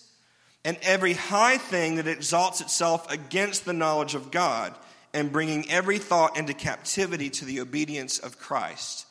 and 0.63 0.77
every 0.81 1.13
high 1.13 1.57
thing 1.57 1.95
that 1.95 2.07
exalts 2.07 2.61
itself 2.61 3.11
against 3.11 3.65
the 3.65 3.73
knowledge 3.73 4.13
of 4.13 4.31
God, 4.31 4.75
and 5.13 5.31
bringing 5.31 5.69
every 5.69 5.97
thought 5.97 6.37
into 6.37 6.53
captivity 6.53 7.29
to 7.29 7.45
the 7.45 7.59
obedience 7.59 8.19
of 8.19 8.39
Christ. 8.39 9.05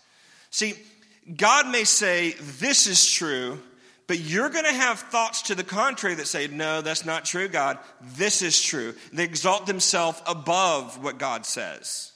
See, 0.51 0.75
God 1.37 1.69
may 1.69 1.85
say, 1.85 2.33
This 2.59 2.87
is 2.87 3.11
true, 3.11 3.61
but 4.07 4.19
you're 4.19 4.51
going 4.51 4.65
to 4.65 4.73
have 4.73 4.99
thoughts 4.99 5.43
to 5.43 5.55
the 5.55 5.65
contrary 5.65 6.15
that 6.17 6.27
say, 6.27 6.49
No, 6.49 6.81
that's 6.81 7.05
not 7.05 7.25
true, 7.25 7.49
God. 7.49 7.79
This 8.17 8.43
is 8.43 8.61
true. 8.61 8.95
They 9.13 9.25
exalt 9.25 9.67
themselves 9.67 10.21
above 10.27 11.03
what 11.03 11.19
God 11.19 11.47
says. 11.47 12.13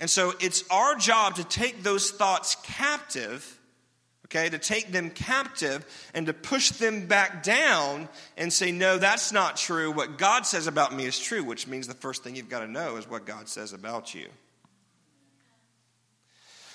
And 0.00 0.10
so 0.10 0.32
it's 0.40 0.64
our 0.70 0.96
job 0.96 1.36
to 1.36 1.44
take 1.44 1.82
those 1.82 2.10
thoughts 2.10 2.56
captive 2.64 3.58
okay, 4.32 4.48
to 4.48 4.58
take 4.58 4.92
them 4.92 5.10
captive 5.10 5.84
and 6.14 6.26
to 6.26 6.32
push 6.32 6.70
them 6.70 7.06
back 7.06 7.42
down 7.42 8.08
and 8.38 8.50
say, 8.50 8.72
no, 8.72 8.96
that's 8.96 9.30
not 9.30 9.56
true. 9.56 9.90
What 9.92 10.16
God 10.16 10.46
says 10.46 10.66
about 10.66 10.94
me 10.94 11.04
is 11.04 11.18
true, 11.18 11.44
which 11.44 11.66
means 11.66 11.86
the 11.86 11.94
first 11.94 12.24
thing 12.24 12.34
you've 12.34 12.48
got 12.48 12.60
to 12.60 12.66
know 12.66 12.96
is 12.96 13.08
what 13.08 13.26
God 13.26 13.48
says 13.48 13.74
about 13.74 14.14
you. 14.14 14.28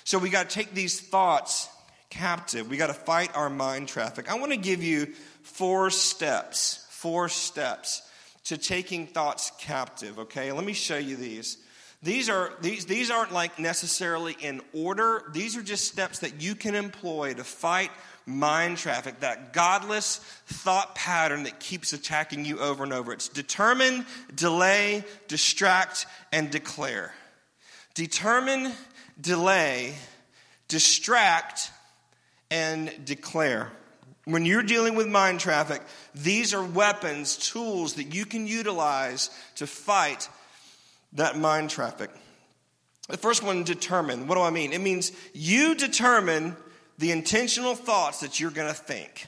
So 0.08 0.16
we 0.16 0.30
got 0.30 0.48
to 0.48 0.54
take 0.54 0.72
these 0.72 0.98
thoughts 0.98 1.68
captive. 2.08 2.70
We 2.70 2.78
got 2.78 2.86
to 2.86 2.94
fight 2.94 3.36
our 3.36 3.50
mind 3.50 3.88
traffic. 3.88 4.32
I 4.32 4.38
want 4.38 4.52
to 4.52 4.56
give 4.56 4.82
you 4.82 5.12
four 5.42 5.90
steps, 5.90 6.86
four 6.88 7.28
steps 7.28 8.00
to 8.44 8.56
taking 8.56 9.06
thoughts 9.06 9.52
captive, 9.58 10.18
okay? 10.18 10.50
Let 10.50 10.64
me 10.64 10.72
show 10.72 10.96
you 10.96 11.16
these. 11.16 11.58
These, 12.02 12.30
are, 12.30 12.54
these, 12.62 12.86
these 12.86 13.10
aren't 13.10 13.34
like 13.34 13.58
necessarily 13.58 14.34
in 14.40 14.62
order. 14.72 15.24
These 15.34 15.58
are 15.58 15.62
just 15.62 15.86
steps 15.86 16.20
that 16.20 16.40
you 16.40 16.54
can 16.54 16.74
employ 16.74 17.34
to 17.34 17.44
fight 17.44 17.90
mind 18.24 18.78
traffic, 18.78 19.20
that 19.20 19.52
godless 19.52 20.16
thought 20.46 20.94
pattern 20.94 21.42
that 21.42 21.60
keeps 21.60 21.92
attacking 21.92 22.46
you 22.46 22.60
over 22.60 22.82
and 22.82 22.94
over. 22.94 23.12
It's 23.12 23.28
determine, 23.28 24.06
delay, 24.34 25.04
distract, 25.26 26.06
and 26.32 26.50
declare. 26.50 27.12
Determine, 27.92 28.72
delay, 29.20 29.94
distract, 30.68 31.70
and 32.50 32.92
declare. 33.04 33.72
When 34.24 34.44
you're 34.44 34.62
dealing 34.62 34.94
with 34.94 35.06
mind 35.06 35.40
traffic, 35.40 35.82
these 36.14 36.52
are 36.52 36.62
weapons, 36.62 37.36
tools 37.36 37.94
that 37.94 38.14
you 38.14 38.26
can 38.26 38.46
utilize 38.46 39.30
to 39.56 39.66
fight 39.66 40.28
that 41.14 41.38
mind 41.38 41.70
traffic. 41.70 42.10
The 43.08 43.16
first 43.16 43.42
one, 43.42 43.64
determine. 43.64 44.26
What 44.26 44.34
do 44.34 44.42
I 44.42 44.50
mean? 44.50 44.72
It 44.74 44.82
means 44.82 45.12
you 45.32 45.74
determine 45.74 46.56
the 46.98 47.10
intentional 47.10 47.74
thoughts 47.74 48.20
that 48.20 48.38
you're 48.38 48.50
going 48.50 48.68
to 48.68 48.74
think. 48.74 49.26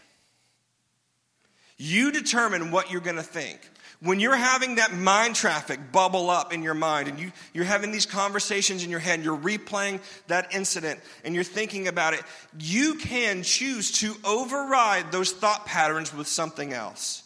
You 1.79 2.13
determine 2.13 2.71
what 2.71 2.91
you're 2.91 3.01
going 3.01 3.17
to 3.17 3.23
think. 3.23 3.59
When 4.03 4.19
you're 4.19 4.35
having 4.35 4.77
that 4.77 4.95
mind 4.95 5.35
traffic 5.35 5.93
bubble 5.93 6.31
up 6.31 6.55
in 6.55 6.63
your 6.63 6.75
mind 6.75 7.09
and 7.09 7.19
you, 7.19 7.33
you're 7.53 7.65
having 7.67 7.93
these 7.93 8.07
conversations 8.07 8.83
in 8.83 8.89
your 8.89 8.99
head, 8.99 9.23
you're 9.23 9.37
replaying 9.37 10.01
that 10.29 10.55
incident 10.55 11.01
and 11.23 11.35
you're 11.35 11.45
thinking 11.45 11.87
about 11.87 12.15
it, 12.15 12.23
you 12.59 12.95
can 12.95 13.43
choose 13.43 13.93
to 14.01 14.15
override 14.25 15.13
those 15.13 15.33
thought 15.33 15.67
patterns 15.67 16.15
with 16.15 16.27
something 16.27 16.73
else. 16.73 17.25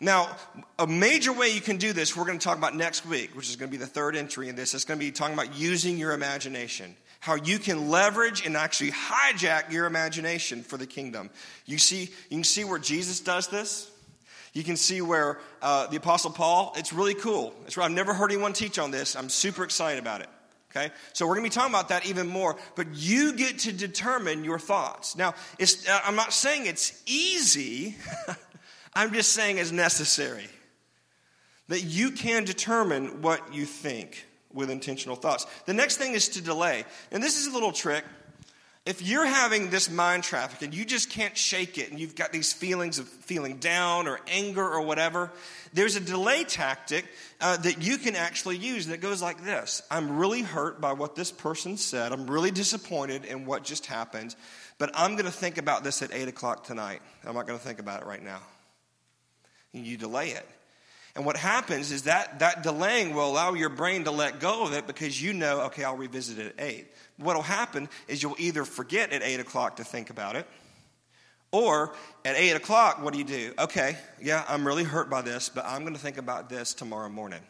Now, 0.00 0.36
a 0.80 0.86
major 0.86 1.32
way 1.32 1.50
you 1.50 1.60
can 1.60 1.76
do 1.76 1.92
this, 1.92 2.16
we're 2.16 2.26
going 2.26 2.38
to 2.38 2.44
talk 2.44 2.58
about 2.58 2.74
next 2.74 3.06
week, 3.06 3.36
which 3.36 3.48
is 3.48 3.54
going 3.54 3.70
to 3.70 3.78
be 3.78 3.82
the 3.82 3.86
third 3.86 4.16
entry 4.16 4.48
in 4.48 4.56
this. 4.56 4.74
It's 4.74 4.84
going 4.84 4.98
to 4.98 5.06
be 5.06 5.12
talking 5.12 5.34
about 5.34 5.56
using 5.56 5.96
your 5.96 6.12
imagination, 6.12 6.96
how 7.20 7.36
you 7.36 7.60
can 7.60 7.88
leverage 7.88 8.44
and 8.44 8.56
actually 8.56 8.90
hijack 8.90 9.70
your 9.70 9.86
imagination 9.86 10.62
for 10.62 10.76
the 10.76 10.88
kingdom. 10.88 11.30
You 11.66 11.78
see, 11.78 12.10
you 12.28 12.38
can 12.38 12.44
see 12.44 12.64
where 12.64 12.80
Jesus 12.80 13.20
does 13.20 13.46
this. 13.46 13.91
You 14.52 14.62
can 14.62 14.76
see 14.76 15.00
where 15.00 15.38
uh, 15.62 15.86
the 15.86 15.96
Apostle 15.96 16.30
Paul, 16.30 16.74
it's 16.76 16.92
really 16.92 17.14
cool. 17.14 17.54
It's, 17.66 17.78
I've 17.78 17.90
never 17.90 18.12
heard 18.12 18.30
anyone 18.30 18.52
teach 18.52 18.78
on 18.78 18.90
this. 18.90 19.16
I'm 19.16 19.28
super 19.28 19.64
excited 19.64 19.98
about 19.98 20.20
it. 20.20 20.28
Okay? 20.70 20.92
So 21.12 21.26
we're 21.26 21.34
going 21.36 21.50
to 21.50 21.50
be 21.50 21.54
talking 21.54 21.72
about 21.72 21.88
that 21.88 22.06
even 22.06 22.28
more, 22.28 22.56
but 22.76 22.86
you 22.94 23.34
get 23.34 23.60
to 23.60 23.72
determine 23.72 24.44
your 24.44 24.58
thoughts. 24.58 25.16
Now, 25.16 25.34
uh, 25.60 26.00
I'm 26.04 26.16
not 26.16 26.32
saying 26.32 26.66
it's 26.66 27.02
easy. 27.06 27.96
I'm 28.94 29.12
just 29.12 29.32
saying 29.32 29.58
it's 29.58 29.72
necessary. 29.72 30.46
That 31.68 31.82
you 31.82 32.10
can 32.10 32.44
determine 32.44 33.22
what 33.22 33.54
you 33.54 33.64
think 33.64 34.26
with 34.52 34.70
intentional 34.70 35.16
thoughts. 35.16 35.46
The 35.64 35.74
next 35.74 35.96
thing 35.96 36.12
is 36.12 36.28
to 36.30 36.42
delay. 36.42 36.84
And 37.10 37.22
this 37.22 37.38
is 37.38 37.46
a 37.46 37.52
little 37.52 37.72
trick. 37.72 38.04
If 38.84 39.00
you're 39.00 39.26
having 39.26 39.70
this 39.70 39.88
mind 39.88 40.24
traffic 40.24 40.62
and 40.62 40.74
you 40.74 40.84
just 40.84 41.08
can't 41.08 41.36
shake 41.36 41.78
it 41.78 41.90
and 41.90 42.00
you've 42.00 42.16
got 42.16 42.32
these 42.32 42.52
feelings 42.52 42.98
of 42.98 43.06
feeling 43.06 43.58
down 43.58 44.08
or 44.08 44.18
anger 44.26 44.68
or 44.68 44.82
whatever, 44.82 45.30
there's 45.72 45.94
a 45.94 46.00
delay 46.00 46.42
tactic 46.42 47.04
uh, 47.40 47.56
that 47.58 47.80
you 47.80 47.96
can 47.96 48.16
actually 48.16 48.56
use 48.56 48.88
that 48.88 49.00
goes 49.00 49.22
like 49.22 49.44
this 49.44 49.82
I'm 49.88 50.18
really 50.18 50.42
hurt 50.42 50.80
by 50.80 50.94
what 50.94 51.14
this 51.14 51.30
person 51.30 51.76
said. 51.76 52.12
I'm 52.12 52.28
really 52.28 52.50
disappointed 52.50 53.24
in 53.24 53.46
what 53.46 53.62
just 53.62 53.86
happened, 53.86 54.34
but 54.78 54.90
I'm 54.94 55.12
going 55.12 55.26
to 55.26 55.30
think 55.30 55.58
about 55.58 55.84
this 55.84 56.02
at 56.02 56.12
8 56.12 56.26
o'clock 56.26 56.64
tonight. 56.64 57.02
I'm 57.24 57.34
not 57.34 57.46
going 57.46 57.58
to 57.58 57.64
think 57.64 57.78
about 57.78 58.02
it 58.02 58.06
right 58.06 58.22
now 58.22 58.40
and 59.74 59.86
you 59.86 59.96
delay 59.96 60.30
it. 60.30 60.48
And 61.14 61.26
what 61.26 61.36
happens 61.36 61.92
is 61.92 62.04
that 62.04 62.38
that 62.38 62.62
delaying 62.62 63.14
will 63.14 63.30
allow 63.30 63.52
your 63.52 63.68
brain 63.68 64.04
to 64.04 64.10
let 64.10 64.40
go 64.40 64.64
of 64.64 64.72
it 64.72 64.86
because 64.86 65.20
you 65.20 65.34
know, 65.34 65.62
okay, 65.62 65.84
I'll 65.84 65.96
revisit 65.96 66.38
it 66.38 66.54
at 66.58 66.64
8. 66.64 66.86
What 67.22 67.36
will 67.36 67.42
happen 67.42 67.88
is 68.08 68.22
you'll 68.22 68.36
either 68.38 68.64
forget 68.64 69.12
at 69.12 69.22
8 69.22 69.40
o'clock 69.40 69.76
to 69.76 69.84
think 69.84 70.10
about 70.10 70.36
it, 70.36 70.46
Or 71.52 71.94
at 72.24 72.34
8 72.34 72.52
o'clock, 72.52 73.02
what 73.02 73.12
do 73.12 73.18
you 73.18 73.26
do? 73.26 73.52
Okay, 73.58 73.96
yeah, 74.20 74.42
I'm 74.48 74.66
really 74.66 74.84
hurt 74.84 75.10
by 75.10 75.20
this, 75.20 75.50
but 75.50 75.66
I'm 75.66 75.82
going 75.82 75.94
to 75.94 76.00
think 76.00 76.16
about 76.16 76.48
this 76.48 76.72
tomorrow 76.72 77.10
morning. 77.10 77.42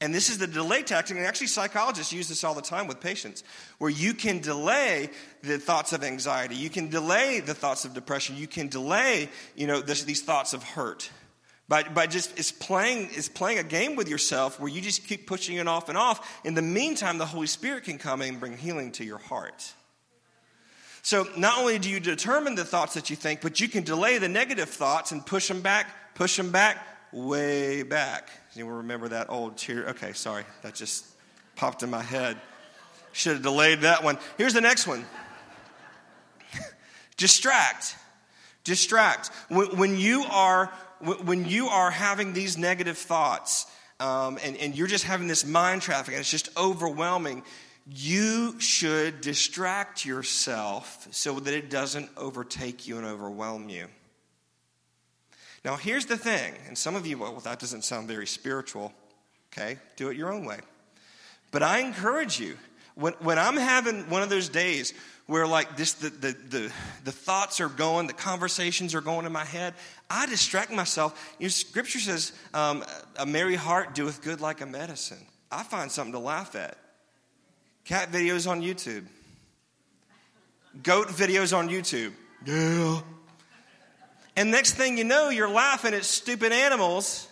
And 0.00 0.14
this 0.14 0.28
is 0.28 0.38
the 0.38 0.46
delay 0.46 0.82
tactic, 0.82 1.16
and 1.16 1.26
actually, 1.26 1.48
psychologists 1.48 2.12
use 2.12 2.28
this 2.28 2.44
all 2.44 2.54
the 2.54 2.62
time 2.62 2.86
with 2.86 3.00
patients, 3.00 3.42
where 3.78 3.90
you 3.90 4.14
can 4.14 4.40
delay 4.40 5.10
the 5.42 5.58
thoughts 5.58 5.92
of 5.92 6.04
anxiety, 6.04 6.54
you 6.54 6.70
can 6.70 6.88
delay 6.88 7.40
the 7.40 7.54
thoughts 7.54 7.84
of 7.84 7.94
depression, 7.94 8.36
you 8.36 8.46
can 8.46 8.68
delay, 8.68 9.28
you 9.56 9.66
know, 9.66 9.80
this, 9.80 10.04
these 10.04 10.22
thoughts 10.22 10.52
of 10.52 10.62
hurt. 10.62 11.10
By, 11.66 11.84
by 11.84 12.06
just 12.06 12.38
it's 12.38 12.52
playing, 12.52 13.08
it's 13.12 13.28
playing 13.28 13.58
a 13.58 13.62
game 13.62 13.96
with 13.96 14.08
yourself 14.08 14.60
where 14.60 14.68
you 14.68 14.82
just 14.82 15.06
keep 15.06 15.26
pushing 15.26 15.56
it 15.56 15.66
off 15.66 15.88
and 15.88 15.96
off. 15.96 16.40
In 16.44 16.54
the 16.54 16.62
meantime, 16.62 17.16
the 17.16 17.26
Holy 17.26 17.46
Spirit 17.46 17.84
can 17.84 17.96
come 17.96 18.20
and 18.20 18.38
bring 18.38 18.56
healing 18.56 18.92
to 18.92 19.04
your 19.04 19.18
heart. 19.18 19.72
So 21.02 21.26
not 21.36 21.58
only 21.58 21.78
do 21.78 21.90
you 21.90 22.00
determine 22.00 22.54
the 22.54 22.64
thoughts 22.64 22.94
that 22.94 23.10
you 23.10 23.16
think, 23.16 23.40
but 23.40 23.60
you 23.60 23.68
can 23.68 23.82
delay 23.82 24.18
the 24.18 24.28
negative 24.28 24.68
thoughts 24.68 25.12
and 25.12 25.24
push 25.24 25.48
them 25.48 25.60
back, 25.60 26.14
push 26.14 26.36
them 26.36 26.50
back, 26.50 26.78
way 27.12 27.82
back. 27.82 28.30
Anyone 28.54 28.76
remember 28.78 29.08
that 29.08 29.30
old 29.30 29.56
cheer? 29.56 29.88
Okay, 29.90 30.12
sorry, 30.12 30.44
that 30.62 30.74
just 30.74 31.04
popped 31.56 31.82
in 31.82 31.90
my 31.90 32.02
head. 32.02 32.36
Should 33.12 33.34
have 33.34 33.42
delayed 33.42 33.82
that 33.82 34.02
one. 34.02 34.18
Here's 34.38 34.54
the 34.54 34.60
next 34.60 34.86
one. 34.86 35.04
Distract. 37.16 37.96
Distract. 38.64 39.28
When, 39.48 39.76
when, 39.76 39.98
you 39.98 40.24
are 40.24 40.72
when 41.00 41.44
you 41.46 41.68
are 41.68 41.90
having 41.90 42.32
these 42.32 42.58
negative 42.58 42.98
thoughts, 42.98 43.66
um, 44.00 44.38
and, 44.42 44.56
and 44.56 44.76
you're 44.76 44.86
just 44.86 45.04
having 45.04 45.28
this 45.28 45.44
mind 45.44 45.82
traffic, 45.82 46.14
and 46.14 46.20
it's 46.20 46.30
just 46.30 46.48
overwhelming 46.56 47.42
you 47.86 48.58
should 48.60 49.20
distract 49.20 50.06
yourself 50.06 51.06
so 51.10 51.38
that 51.38 51.52
it 51.52 51.68
doesn't 51.68 52.08
overtake 52.16 52.86
you 52.86 52.96
and 52.96 53.06
overwhelm 53.06 53.68
you. 53.68 53.86
Now, 55.64 55.76
here's 55.76 56.06
the 56.06 56.16
thing, 56.16 56.54
and 56.66 56.76
some 56.76 56.94
of 56.94 57.06
you, 57.06 57.18
well, 57.18 57.40
that 57.40 57.58
doesn't 57.58 57.84
sound 57.84 58.08
very 58.08 58.26
spiritual. 58.26 58.92
Okay, 59.52 59.78
do 59.96 60.08
it 60.08 60.16
your 60.16 60.32
own 60.32 60.44
way. 60.44 60.60
But 61.50 61.62
I 61.62 61.78
encourage 61.80 62.40
you, 62.40 62.56
when, 62.94 63.12
when 63.14 63.38
I'm 63.38 63.56
having 63.56 64.08
one 64.10 64.22
of 64.22 64.30
those 64.30 64.48
days 64.48 64.92
where 65.26 65.46
like 65.46 65.76
this 65.76 65.94
the, 65.94 66.10
the, 66.10 66.36
the, 66.48 66.72
the, 67.04 67.12
thoughts 67.12 67.60
are 67.60 67.68
going 67.68 68.06
the 68.06 68.12
conversations 68.12 68.94
are 68.94 69.00
going 69.00 69.24
in 69.24 69.32
my 69.32 69.44
head 69.44 69.72
i 70.10 70.26
distract 70.26 70.70
myself 70.70 71.34
you 71.38 71.46
know, 71.46 71.48
scripture 71.48 71.98
says 71.98 72.32
um, 72.52 72.84
a 73.18 73.24
merry 73.24 73.54
heart 73.54 73.94
doeth 73.94 74.22
good 74.22 74.40
like 74.40 74.60
a 74.60 74.66
medicine 74.66 75.26
i 75.50 75.62
find 75.62 75.90
something 75.90 76.12
to 76.12 76.18
laugh 76.18 76.54
at 76.54 76.76
Cat 77.84 78.10
videos 78.10 78.50
on 78.50 78.62
YouTube. 78.62 79.04
Goat 80.82 81.08
videos 81.08 81.56
on 81.56 81.68
YouTube. 81.68 82.12
Yeah. 82.46 83.00
And 84.36 84.50
next 84.50 84.72
thing 84.72 84.98
you 84.98 85.04
know, 85.04 85.28
you're 85.28 85.50
laughing 85.50 85.94
at 85.94 86.04
stupid 86.04 86.50
animals 86.50 87.28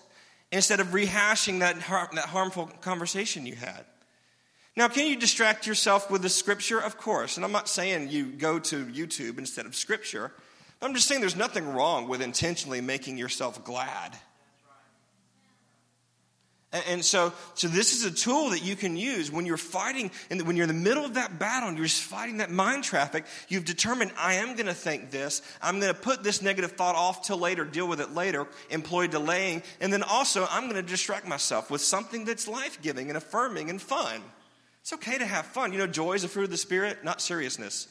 instead 0.53 0.79
of 0.79 0.89
rehashing 0.89 1.61
that, 1.61 1.79
har- 1.79 2.11
that 2.13 2.27
harmful 2.27 2.67
conversation 2.81 3.47
you 3.47 3.57
had. 3.57 3.85
Now, 4.77 4.89
can 4.89 5.07
you 5.07 5.17
distract 5.17 5.67
yourself 5.67 6.11
with 6.11 6.23
the 6.23 6.29
scripture? 6.29 6.81
Of 6.81 6.97
course. 6.97 7.37
And 7.37 7.45
I'm 7.45 7.53
not 7.53 7.69
saying 7.69 8.09
you 8.09 8.27
go 8.27 8.59
to 8.59 8.87
YouTube 8.87 9.39
instead 9.39 9.67
of 9.67 9.75
scripture. 9.75 10.33
I'm 10.81 10.95
just 10.95 11.07
saying 11.07 11.21
there's 11.21 11.37
nothing 11.37 11.75
wrong 11.75 12.09
with 12.09 12.23
intentionally 12.23 12.81
making 12.81 13.19
yourself 13.19 13.65
glad 13.65 14.17
and 16.73 17.05
so, 17.05 17.35
so 17.55 17.69
this 17.69 17.93
is 17.93 18.05
a 18.05 18.11
tool 18.11 18.51
that 18.51 18.65
you 18.65 18.77
can 18.77 18.97
use 18.97 19.31
when 19.31 19.45
you're 19.45 19.59
fighting, 19.59 20.11
and 20.31 20.41
when 20.47 20.57
you're 20.57 20.65
in 20.65 20.75
the 20.75 20.83
middle 20.83 21.05
of 21.05 21.15
that 21.15 21.39
battle 21.39 21.69
and 21.69 21.77
you're 21.77 21.87
just 21.87 22.03
fighting 22.03 22.39
that 22.39 22.51
mind 22.51 22.83
traffic. 22.83 23.27
You've 23.49 23.67
determined, 23.67 24.13
I 24.19 24.35
am 24.35 24.55
going 24.55 24.67
to 24.67 24.75
think 24.75 25.11
this. 25.11 25.43
I'm 25.61 25.81
going 25.81 25.93
to 25.93 26.01
put 26.01 26.25
this 26.25 26.41
negative 26.41 26.73
thought 26.73 26.95
off 26.95 27.27
till 27.27 27.37
later, 27.37 27.67
deal 27.67 27.87
with 27.87 28.01
it 28.01 28.15
later, 28.15 28.47
employ 28.71 29.07
delaying. 29.07 29.63
And 29.81 29.93
then 29.93 30.03
also, 30.03 30.47
I'm 30.51 30.65
going 30.65 30.83
to 30.83 30.83
distract 30.83 31.29
myself 31.29 31.71
with 31.71 31.83
something 31.83 32.25
that's 32.25 32.49
life 32.49 32.81
giving 32.81 33.09
and 33.09 33.19
affirming 33.19 33.69
and 33.69 33.81
fun. 33.81 34.23
It's 34.83 34.93
okay 34.93 35.17
to 35.17 35.27
have 35.27 35.47
fun. 35.47 35.73
You 35.73 35.79
know, 35.79 35.87
joy 35.87 36.13
is 36.13 36.25
a 36.25 36.29
fruit 36.29 36.45
of 36.45 36.51
the 36.51 36.57
Spirit, 36.57 37.05
not 37.05 37.21
seriousness. 37.21 37.89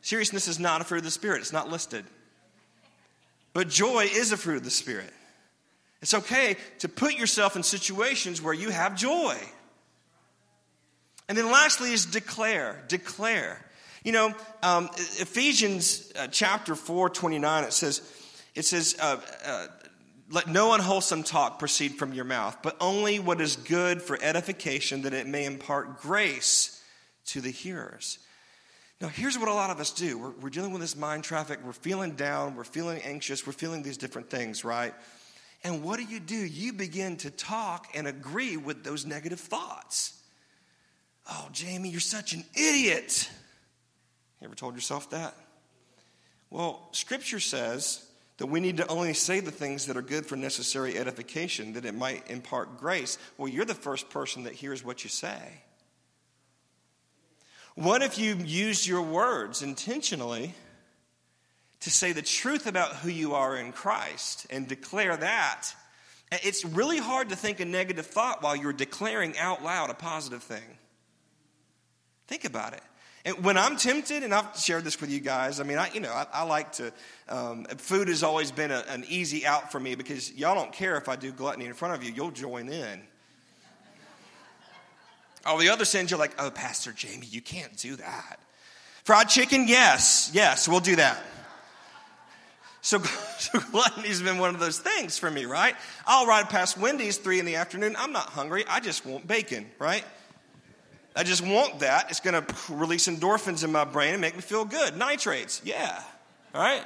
Seriousness 0.00 0.48
is 0.48 0.58
not 0.58 0.80
a 0.80 0.84
fruit 0.84 0.98
of 0.98 1.04
the 1.04 1.10
Spirit, 1.10 1.40
it's 1.40 1.52
not 1.52 1.70
listed. 1.70 2.04
But 3.52 3.68
joy 3.68 4.08
is 4.10 4.32
a 4.32 4.36
fruit 4.36 4.56
of 4.56 4.64
the 4.64 4.70
Spirit. 4.70 5.12
It's 6.00 6.14
okay 6.14 6.56
to 6.80 6.88
put 6.88 7.14
yourself 7.14 7.54
in 7.54 7.62
situations 7.62 8.42
where 8.42 8.54
you 8.54 8.70
have 8.70 8.96
joy. 8.96 9.36
And 11.28 11.38
then 11.38 11.46
lastly 11.50 11.92
is 11.92 12.06
declare. 12.06 12.82
Declare. 12.88 13.64
You 14.02 14.12
know, 14.12 14.34
um, 14.62 14.90
Ephesians 14.96 16.12
uh, 16.18 16.26
chapter 16.26 16.74
4, 16.74 17.10
29, 17.10 17.64
it 17.64 17.72
says, 17.72 18.02
it 18.54 18.64
says, 18.64 18.96
uh, 19.00 19.20
uh, 19.44 19.66
let 20.32 20.48
no 20.48 20.72
unwholesome 20.72 21.22
talk 21.22 21.58
proceed 21.58 21.96
from 21.98 22.14
your 22.14 22.24
mouth, 22.24 22.56
but 22.62 22.76
only 22.80 23.18
what 23.18 23.40
is 23.40 23.56
good 23.56 24.00
for 24.00 24.18
edification, 24.22 25.02
that 25.02 25.12
it 25.12 25.26
may 25.26 25.44
impart 25.44 26.00
grace 26.00 26.82
to 27.26 27.42
the 27.42 27.50
hearers. 27.50 28.18
Now, 28.98 29.08
here's 29.08 29.38
what 29.38 29.48
a 29.48 29.54
lot 29.54 29.68
of 29.70 29.78
us 29.78 29.90
do 29.90 30.16
we're, 30.16 30.30
we're 30.30 30.50
dealing 30.50 30.72
with 30.72 30.80
this 30.80 30.96
mind 30.96 31.22
traffic, 31.22 31.58
we're 31.62 31.72
feeling 31.72 32.12
down, 32.12 32.56
we're 32.56 32.64
feeling 32.64 33.02
anxious, 33.02 33.46
we're 33.46 33.52
feeling 33.52 33.82
these 33.82 33.98
different 33.98 34.30
things, 34.30 34.64
right? 34.64 34.94
And 35.64 35.84
what 35.84 35.98
do 35.98 36.04
you 36.04 36.18
do? 36.18 36.34
You 36.34 36.72
begin 36.72 37.18
to 37.18 37.30
talk 37.30 37.88
and 37.94 38.08
agree 38.08 38.56
with 38.56 38.82
those 38.82 39.04
negative 39.04 39.38
thoughts. 39.38 40.18
Oh, 41.30 41.48
Jamie, 41.52 41.90
you're 41.90 42.00
such 42.00 42.32
an 42.32 42.44
idiot. 42.54 43.30
You 44.40 44.46
ever 44.46 44.54
told 44.54 44.74
yourself 44.74 45.10
that? 45.10 45.36
Well, 46.50 46.88
Scripture 46.92 47.38
says 47.38 48.04
that 48.42 48.48
we 48.48 48.58
need 48.58 48.78
to 48.78 48.86
only 48.88 49.14
say 49.14 49.38
the 49.38 49.52
things 49.52 49.86
that 49.86 49.96
are 49.96 50.02
good 50.02 50.26
for 50.26 50.34
necessary 50.34 50.98
edification, 50.98 51.74
that 51.74 51.84
it 51.84 51.94
might 51.94 52.28
impart 52.28 52.76
grace. 52.76 53.16
Well, 53.38 53.46
you're 53.46 53.64
the 53.64 53.72
first 53.72 54.10
person 54.10 54.42
that 54.42 54.54
hears 54.54 54.84
what 54.84 55.04
you 55.04 55.10
say. 55.10 55.62
What 57.76 58.02
if 58.02 58.18
you 58.18 58.34
use 58.34 58.84
your 58.84 59.02
words 59.02 59.62
intentionally 59.62 60.56
to 61.82 61.90
say 61.90 62.10
the 62.10 62.20
truth 62.20 62.66
about 62.66 62.96
who 62.96 63.10
you 63.10 63.34
are 63.34 63.56
in 63.56 63.70
Christ 63.70 64.48
and 64.50 64.66
declare 64.66 65.16
that. 65.16 65.68
It's 66.30 66.64
really 66.64 66.98
hard 66.98 67.28
to 67.28 67.36
think 67.36 67.60
a 67.60 67.64
negative 67.64 68.06
thought 68.06 68.42
while 68.42 68.56
you're 68.56 68.72
declaring 68.72 69.38
out 69.38 69.62
loud 69.62 69.90
a 69.90 69.94
positive 69.94 70.42
thing. 70.42 70.78
Think 72.26 72.44
about 72.44 72.72
it. 72.72 72.82
And 73.24 73.44
when 73.44 73.56
I'm 73.56 73.76
tempted, 73.76 74.24
and 74.24 74.34
I've 74.34 74.56
shared 74.58 74.82
this 74.82 75.00
with 75.00 75.10
you 75.10 75.20
guys, 75.20 75.60
I 75.60 75.62
mean, 75.62 75.78
I, 75.78 75.90
you 75.92 76.00
know, 76.00 76.10
I, 76.10 76.26
I 76.32 76.42
like 76.42 76.72
to, 76.72 76.92
um, 77.28 77.64
food 77.64 78.08
has 78.08 78.24
always 78.24 78.50
been 78.50 78.72
a, 78.72 78.84
an 78.88 79.04
easy 79.08 79.46
out 79.46 79.70
for 79.70 79.78
me 79.78 79.94
because 79.94 80.32
y'all 80.32 80.56
don't 80.56 80.72
care 80.72 80.96
if 80.96 81.08
I 81.08 81.14
do 81.14 81.30
gluttony 81.30 81.66
in 81.66 81.74
front 81.74 81.94
of 81.94 82.02
you, 82.02 82.12
you'll 82.12 82.32
join 82.32 82.68
in. 82.68 83.02
All 85.44 85.58
the 85.58 85.68
other 85.68 85.84
sins, 85.84 86.10
you're 86.10 86.18
like, 86.18 86.34
oh, 86.38 86.50
Pastor 86.50 86.92
Jamie, 86.92 87.26
you 87.26 87.40
can't 87.40 87.76
do 87.76 87.96
that. 87.96 88.38
Fried 89.04 89.28
chicken, 89.28 89.66
yes, 89.66 90.30
yes, 90.32 90.68
we'll 90.68 90.80
do 90.80 90.96
that. 90.96 91.22
So, 92.80 92.98
so 93.38 93.60
gluttony's 93.70 94.20
been 94.20 94.38
one 94.38 94.54
of 94.54 94.60
those 94.60 94.78
things 94.80 95.16
for 95.16 95.30
me, 95.30 95.44
right? 95.44 95.76
I'll 96.06 96.26
ride 96.26 96.50
past 96.50 96.76
Wendy's 96.76 97.18
three 97.18 97.38
in 97.38 97.46
the 97.46 97.56
afternoon. 97.56 97.94
I'm 97.96 98.12
not 98.12 98.26
hungry. 98.26 98.64
I 98.68 98.80
just 98.80 99.06
want 99.06 99.26
bacon, 99.26 99.70
right? 99.78 100.04
I 101.14 101.24
just 101.24 101.46
want 101.46 101.80
that. 101.80 102.10
It's 102.10 102.20
going 102.20 102.42
to 102.42 102.54
release 102.72 103.06
endorphins 103.06 103.64
in 103.64 103.72
my 103.72 103.84
brain 103.84 104.12
and 104.12 104.20
make 104.20 104.34
me 104.34 104.40
feel 104.40 104.64
good. 104.64 104.96
Nitrates, 104.96 105.60
yeah, 105.64 106.02
right? 106.54 106.82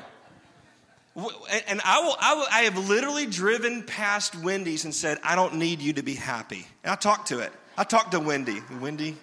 And 1.69 1.81
I 1.85 2.01
will, 2.01 2.17
I 2.21 2.35
will, 2.35 2.47
I 2.51 2.61
have 2.62 2.89
literally 2.89 3.27
driven 3.27 3.83
past 3.83 4.37
Wendy's 4.37 4.85
and 4.85 4.95
said, 4.95 5.19
I 5.23 5.35
don't 5.35 5.55
need 5.55 5.81
you 5.81 5.95
to 5.95 6.03
be 6.03 6.15
happy. 6.15 6.67
And 6.85 6.93
I 6.93 6.97
talked 6.97 7.29
to 7.29 7.39
it. 7.39 7.53
I 7.79 7.85
talked 7.85 8.12
to 8.12 8.21
Wendy. 8.21 8.61
Wendy, 8.81 9.17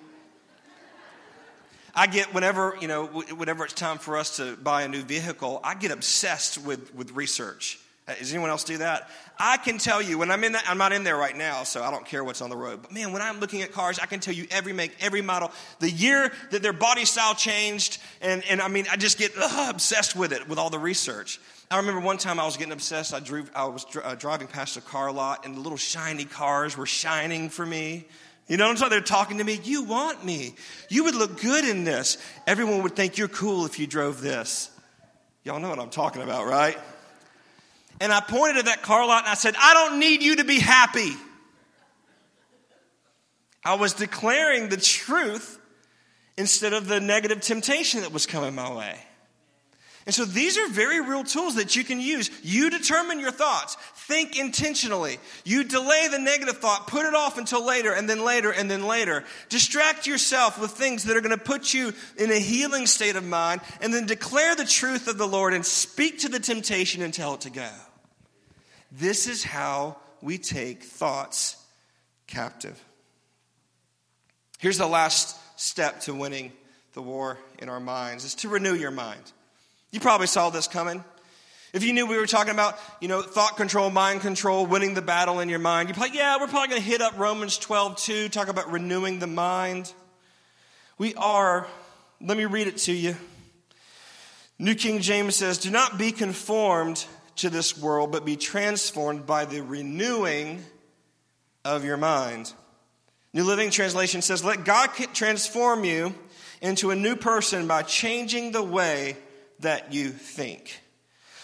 I 1.93 2.07
get 2.07 2.33
whenever, 2.33 2.75
you 2.81 2.87
know, 2.87 3.05
whenever 3.05 3.65
it's 3.65 3.73
time 3.73 3.99
for 3.99 4.17
us 4.17 4.37
to 4.37 4.55
buy 4.55 4.83
a 4.83 4.87
new 4.87 5.03
vehicle, 5.03 5.59
I 5.63 5.75
get 5.75 5.91
obsessed 5.91 6.57
with, 6.57 6.95
with 6.95 7.11
research. 7.11 7.79
Uh, 8.07 8.15
does 8.15 8.31
anyone 8.31 8.49
else 8.49 8.63
do 8.63 8.77
that? 8.77 9.09
I 9.39 9.57
can 9.57 9.77
tell 9.77 10.01
you 10.01 10.17
when 10.17 10.29
I'm 10.29 10.43
in 10.43 10.51
that, 10.51 10.63
I'm 10.67 10.77
not 10.77 10.93
in 10.93 11.03
there 11.03 11.17
right 11.17 11.35
now, 11.35 11.63
so 11.63 11.83
I 11.83 11.91
don't 11.91 12.05
care 12.05 12.23
what's 12.23 12.41
on 12.41 12.49
the 12.49 12.55
road. 12.55 12.81
But 12.83 12.91
man, 12.91 13.11
when 13.11 13.21
I'm 13.21 13.39
looking 13.39 13.61
at 13.61 13.71
cars, 13.71 13.99
I 13.99 14.05
can 14.05 14.19
tell 14.19 14.33
you 14.33 14.45
every 14.51 14.73
make, 14.73 14.95
every 15.01 15.21
model, 15.21 15.51
the 15.79 15.89
year 15.89 16.31
that 16.51 16.61
their 16.61 16.73
body 16.73 17.05
style 17.05 17.33
changed, 17.33 17.99
and, 18.21 18.43
and 18.49 18.61
I 18.61 18.67
mean, 18.67 18.85
I 18.91 18.95
just 18.95 19.17
get 19.17 19.31
ugh, 19.37 19.73
obsessed 19.73 20.15
with 20.15 20.33
it, 20.33 20.47
with 20.47 20.59
all 20.59 20.69
the 20.69 20.79
research. 20.79 21.39
I 21.71 21.77
remember 21.77 22.01
one 22.01 22.17
time 22.17 22.39
I 22.39 22.45
was 22.45 22.57
getting 22.57 22.73
obsessed. 22.73 23.13
I, 23.13 23.19
drove, 23.19 23.49
I 23.55 23.65
was 23.65 23.85
uh, 24.03 24.15
driving 24.15 24.47
past 24.47 24.77
a 24.77 24.81
car 24.81 25.11
lot, 25.11 25.45
and 25.45 25.55
the 25.55 25.61
little 25.61 25.77
shiny 25.77 26.25
cars 26.25 26.77
were 26.77 26.85
shining 26.85 27.49
for 27.49 27.65
me. 27.65 28.05
You 28.47 28.57
know 28.57 28.65
what 28.65 28.71
I'm 28.71 28.77
saying? 28.77 28.89
They're 28.91 29.01
talking 29.01 29.39
to 29.39 29.43
me. 29.43 29.59
You 29.63 29.83
want 29.83 30.23
me. 30.23 30.53
You 30.89 31.05
would 31.05 31.15
look 31.15 31.41
good 31.41 31.65
in 31.65 31.85
this. 31.85 32.17
Everyone 32.45 32.83
would 32.83 32.95
think 32.95 33.17
you're 33.17 33.29
cool 33.29 33.65
if 33.65 33.79
you 33.79 33.87
drove 33.87 34.21
this. 34.21 34.69
Y'all 35.43 35.59
know 35.59 35.69
what 35.69 35.79
I'm 35.79 35.89
talking 35.89 36.21
about, 36.21 36.45
right? 36.45 36.77
And 38.03 38.11
I 38.11 38.19
pointed 38.19 38.57
at 38.57 38.65
that 38.65 38.81
car 38.81 39.07
lot 39.07 39.23
and 39.23 39.31
I 39.31 39.33
said, 39.33 39.55
I 39.57 39.73
don't 39.73 39.97
need 39.97 40.23
you 40.23 40.35
to 40.35 40.43
be 40.43 40.59
happy. 40.59 41.13
I 43.63 43.75
was 43.75 43.93
declaring 43.93 44.67
the 44.67 44.75
truth 44.75 45.57
instead 46.37 46.73
of 46.73 46.89
the 46.89 46.99
negative 46.99 47.39
temptation 47.39 48.01
that 48.01 48.11
was 48.11 48.25
coming 48.25 48.55
my 48.55 48.75
way. 48.75 48.99
And 50.05 50.13
so 50.13 50.25
these 50.25 50.57
are 50.57 50.67
very 50.67 50.99
real 50.99 51.23
tools 51.23 51.55
that 51.55 51.77
you 51.77 51.85
can 51.85 52.01
use. 52.01 52.29
You 52.43 52.69
determine 52.69 53.21
your 53.21 53.31
thoughts. 53.31 53.77
Think 53.95 54.37
intentionally. 54.37 55.17
You 55.45 55.63
delay 55.63 56.09
the 56.11 56.19
negative 56.19 56.57
thought, 56.57 56.87
put 56.87 57.05
it 57.05 57.15
off 57.15 57.37
until 57.37 57.65
later, 57.65 57.93
and 57.93 58.09
then 58.09 58.25
later, 58.25 58.51
and 58.51 58.69
then 58.69 58.85
later. 58.85 59.23
Distract 59.47 60.07
yourself 60.07 60.59
with 60.59 60.71
things 60.71 61.05
that 61.05 61.15
are 61.15 61.21
going 61.21 61.37
to 61.37 61.41
put 61.41 61.73
you 61.73 61.93
in 62.17 62.31
a 62.31 62.37
healing 62.37 62.85
state 62.85 63.15
of 63.15 63.23
mind, 63.23 63.61
and 63.79 63.93
then 63.93 64.05
declare 64.05 64.57
the 64.57 64.65
truth 64.65 65.07
of 65.07 65.17
the 65.17 65.25
Lord 65.25 65.53
and 65.53 65.65
speak 65.65 66.19
to 66.19 66.27
the 66.27 66.41
temptation 66.41 67.01
and 67.01 67.13
tell 67.13 67.35
it 67.35 67.41
to 67.41 67.49
go. 67.49 67.69
This 68.95 69.27
is 69.27 69.43
how 69.43 69.97
we 70.21 70.37
take 70.37 70.83
thoughts 70.83 71.57
captive. 72.27 72.79
Here's 74.59 74.77
the 74.77 74.87
last 74.87 75.35
step 75.59 76.01
to 76.01 76.13
winning 76.13 76.51
the 76.93 77.01
war 77.01 77.39
in 77.57 77.69
our 77.69 77.79
minds 77.79 78.23
is 78.23 78.35
to 78.35 78.49
renew 78.49 78.75
your 78.75 78.91
mind. 78.91 79.31
You 79.91 79.99
probably 79.99 80.27
saw 80.27 80.51
this 80.51 80.67
coming. 80.67 81.03
If 81.73 81.83
you 81.83 81.91
knew 81.91 82.05
we 82.05 82.17
were 82.17 82.27
talking 82.27 82.53
about, 82.53 82.77
you 83.01 83.07
know, 83.07 83.23
thought 83.23 83.57
control, 83.57 83.89
mind 83.89 84.21
control, 84.21 84.67
winning 84.67 84.93
the 84.93 85.01
battle 85.01 85.39
in 85.39 85.49
your 85.49 85.57
mind, 85.57 85.89
you 85.89 85.95
probably, 85.95 86.15
yeah, 86.15 86.37
we're 86.39 86.47
probably 86.47 86.69
going 86.69 86.81
to 86.81 86.87
hit 86.87 87.01
up 87.01 87.17
Romans 87.17 87.57
12 87.57 87.97
2, 87.97 88.29
talk 88.29 88.47
about 88.47 88.71
renewing 88.71 89.17
the 89.17 89.25
mind. 89.25 89.91
We 90.99 91.15
are, 91.15 91.65
let 92.21 92.37
me 92.37 92.45
read 92.45 92.67
it 92.67 92.77
to 92.77 92.91
you. 92.91 93.15
New 94.59 94.75
King 94.75 95.01
James 95.01 95.35
says, 95.35 95.57
Do 95.57 95.71
not 95.71 95.97
be 95.97 96.11
conformed 96.11 97.03
to 97.37 97.49
this 97.49 97.77
world, 97.77 98.11
but 98.11 98.25
be 98.25 98.35
transformed 98.35 99.25
by 99.25 99.45
the 99.45 99.61
renewing 99.61 100.63
of 101.65 101.83
your 101.83 101.97
mind. 101.97 102.53
New 103.33 103.43
Living 103.43 103.71
Translation 103.71 104.21
says, 104.21 104.43
Let 104.43 104.63
God 104.63 104.91
transform 105.13 105.83
you 105.83 106.13
into 106.61 106.91
a 106.91 106.95
new 106.95 107.15
person 107.15 107.67
by 107.67 107.81
changing 107.81 108.51
the 108.51 108.63
way 108.63 109.17
that 109.59 109.93
you 109.93 110.09
think. 110.09 110.79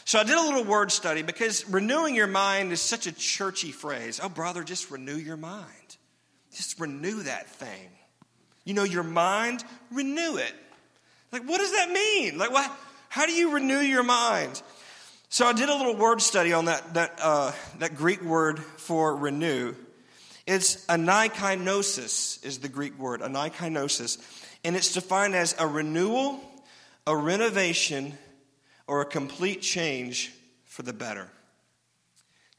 So 0.06 0.18
I 0.18 0.24
did 0.24 0.38
a 0.38 0.42
little 0.42 0.64
word 0.64 0.92
study 0.92 1.22
because 1.22 1.70
renewing 1.70 2.16
your 2.16 2.28
mind 2.28 2.72
is 2.72 2.82
such 2.82 3.06
a 3.06 3.12
churchy 3.12 3.72
phrase. 3.72 4.20
Oh, 4.22 4.30
brother, 4.30 4.64
just 4.64 4.90
renew 4.90 5.16
your 5.16 5.38
mind. 5.38 5.66
Just 6.52 6.80
renew 6.80 7.24
that 7.24 7.50
thing. 7.50 7.90
You 8.66 8.74
know, 8.74 8.84
your 8.84 9.04
mind, 9.04 9.64
renew 9.92 10.38
it. 10.38 10.54
Like, 11.32 11.44
what 11.44 11.60
does 11.60 11.72
that 11.74 11.92
mean? 11.92 12.38
Like, 12.38 12.52
what? 12.52 12.72
How 13.10 13.26
do 13.26 13.34
you 13.34 13.54
renew 13.54 13.80
your 13.80 14.04
mind? 14.04 14.62
So 15.30 15.46
I 15.46 15.54
did 15.54 15.70
a 15.70 15.76
little 15.76 15.96
word 15.96 16.22
study 16.22 16.54
on 16.54 16.66
that, 16.66 16.96
that, 16.96 17.20
uh, 17.22 17.52
that 17.78 17.96
Greek 17.96 18.22
word 18.24 18.60
for 18.60 19.16
renew. 19.16 19.76
It's 20.48 20.86
anakainosis 20.88 22.44
is 22.44 22.58
the 22.60 22.68
Greek 22.68 22.98
word, 22.98 23.22
anakainosis. 23.22 24.18
And 24.64 24.76
it's 24.76 24.92
defined 24.92 25.36
as 25.36 25.56
a 25.60 25.68
renewal 25.68 26.42
a 27.10 27.16
renovation 27.16 28.16
or 28.86 29.02
a 29.02 29.06
complete 29.06 29.64
change 29.64 30.32
for 30.66 30.84
the 30.84 30.94
better. 30.94 31.28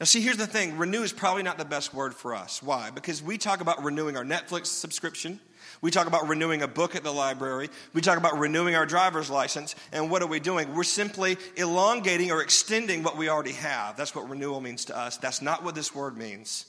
Now, 0.00 0.04
see, 0.06 0.20
here's 0.20 0.38
the 0.38 0.46
thing 0.46 0.76
renew 0.76 1.02
is 1.02 1.12
probably 1.12 1.44
not 1.44 1.56
the 1.56 1.64
best 1.64 1.94
word 1.94 2.14
for 2.14 2.34
us. 2.34 2.60
Why? 2.60 2.90
Because 2.90 3.22
we 3.22 3.38
talk 3.38 3.60
about 3.60 3.84
renewing 3.84 4.16
our 4.16 4.24
Netflix 4.24 4.66
subscription. 4.66 5.38
We 5.80 5.90
talk 5.90 6.06
about 6.06 6.28
renewing 6.28 6.62
a 6.62 6.68
book 6.68 6.94
at 6.94 7.02
the 7.02 7.12
library. 7.12 7.68
We 7.94 8.00
talk 8.00 8.18
about 8.18 8.38
renewing 8.38 8.74
our 8.74 8.86
driver's 8.86 9.30
license. 9.30 9.74
And 9.92 10.10
what 10.10 10.22
are 10.22 10.26
we 10.26 10.40
doing? 10.40 10.74
We're 10.74 10.84
simply 10.84 11.38
elongating 11.56 12.30
or 12.30 12.42
extending 12.42 13.02
what 13.02 13.16
we 13.16 13.28
already 13.28 13.52
have. 13.52 13.96
That's 13.96 14.14
what 14.14 14.28
renewal 14.28 14.60
means 14.60 14.86
to 14.86 14.96
us. 14.96 15.16
That's 15.16 15.40
not 15.40 15.64
what 15.64 15.74
this 15.74 15.94
word 15.94 16.16
means. 16.16 16.66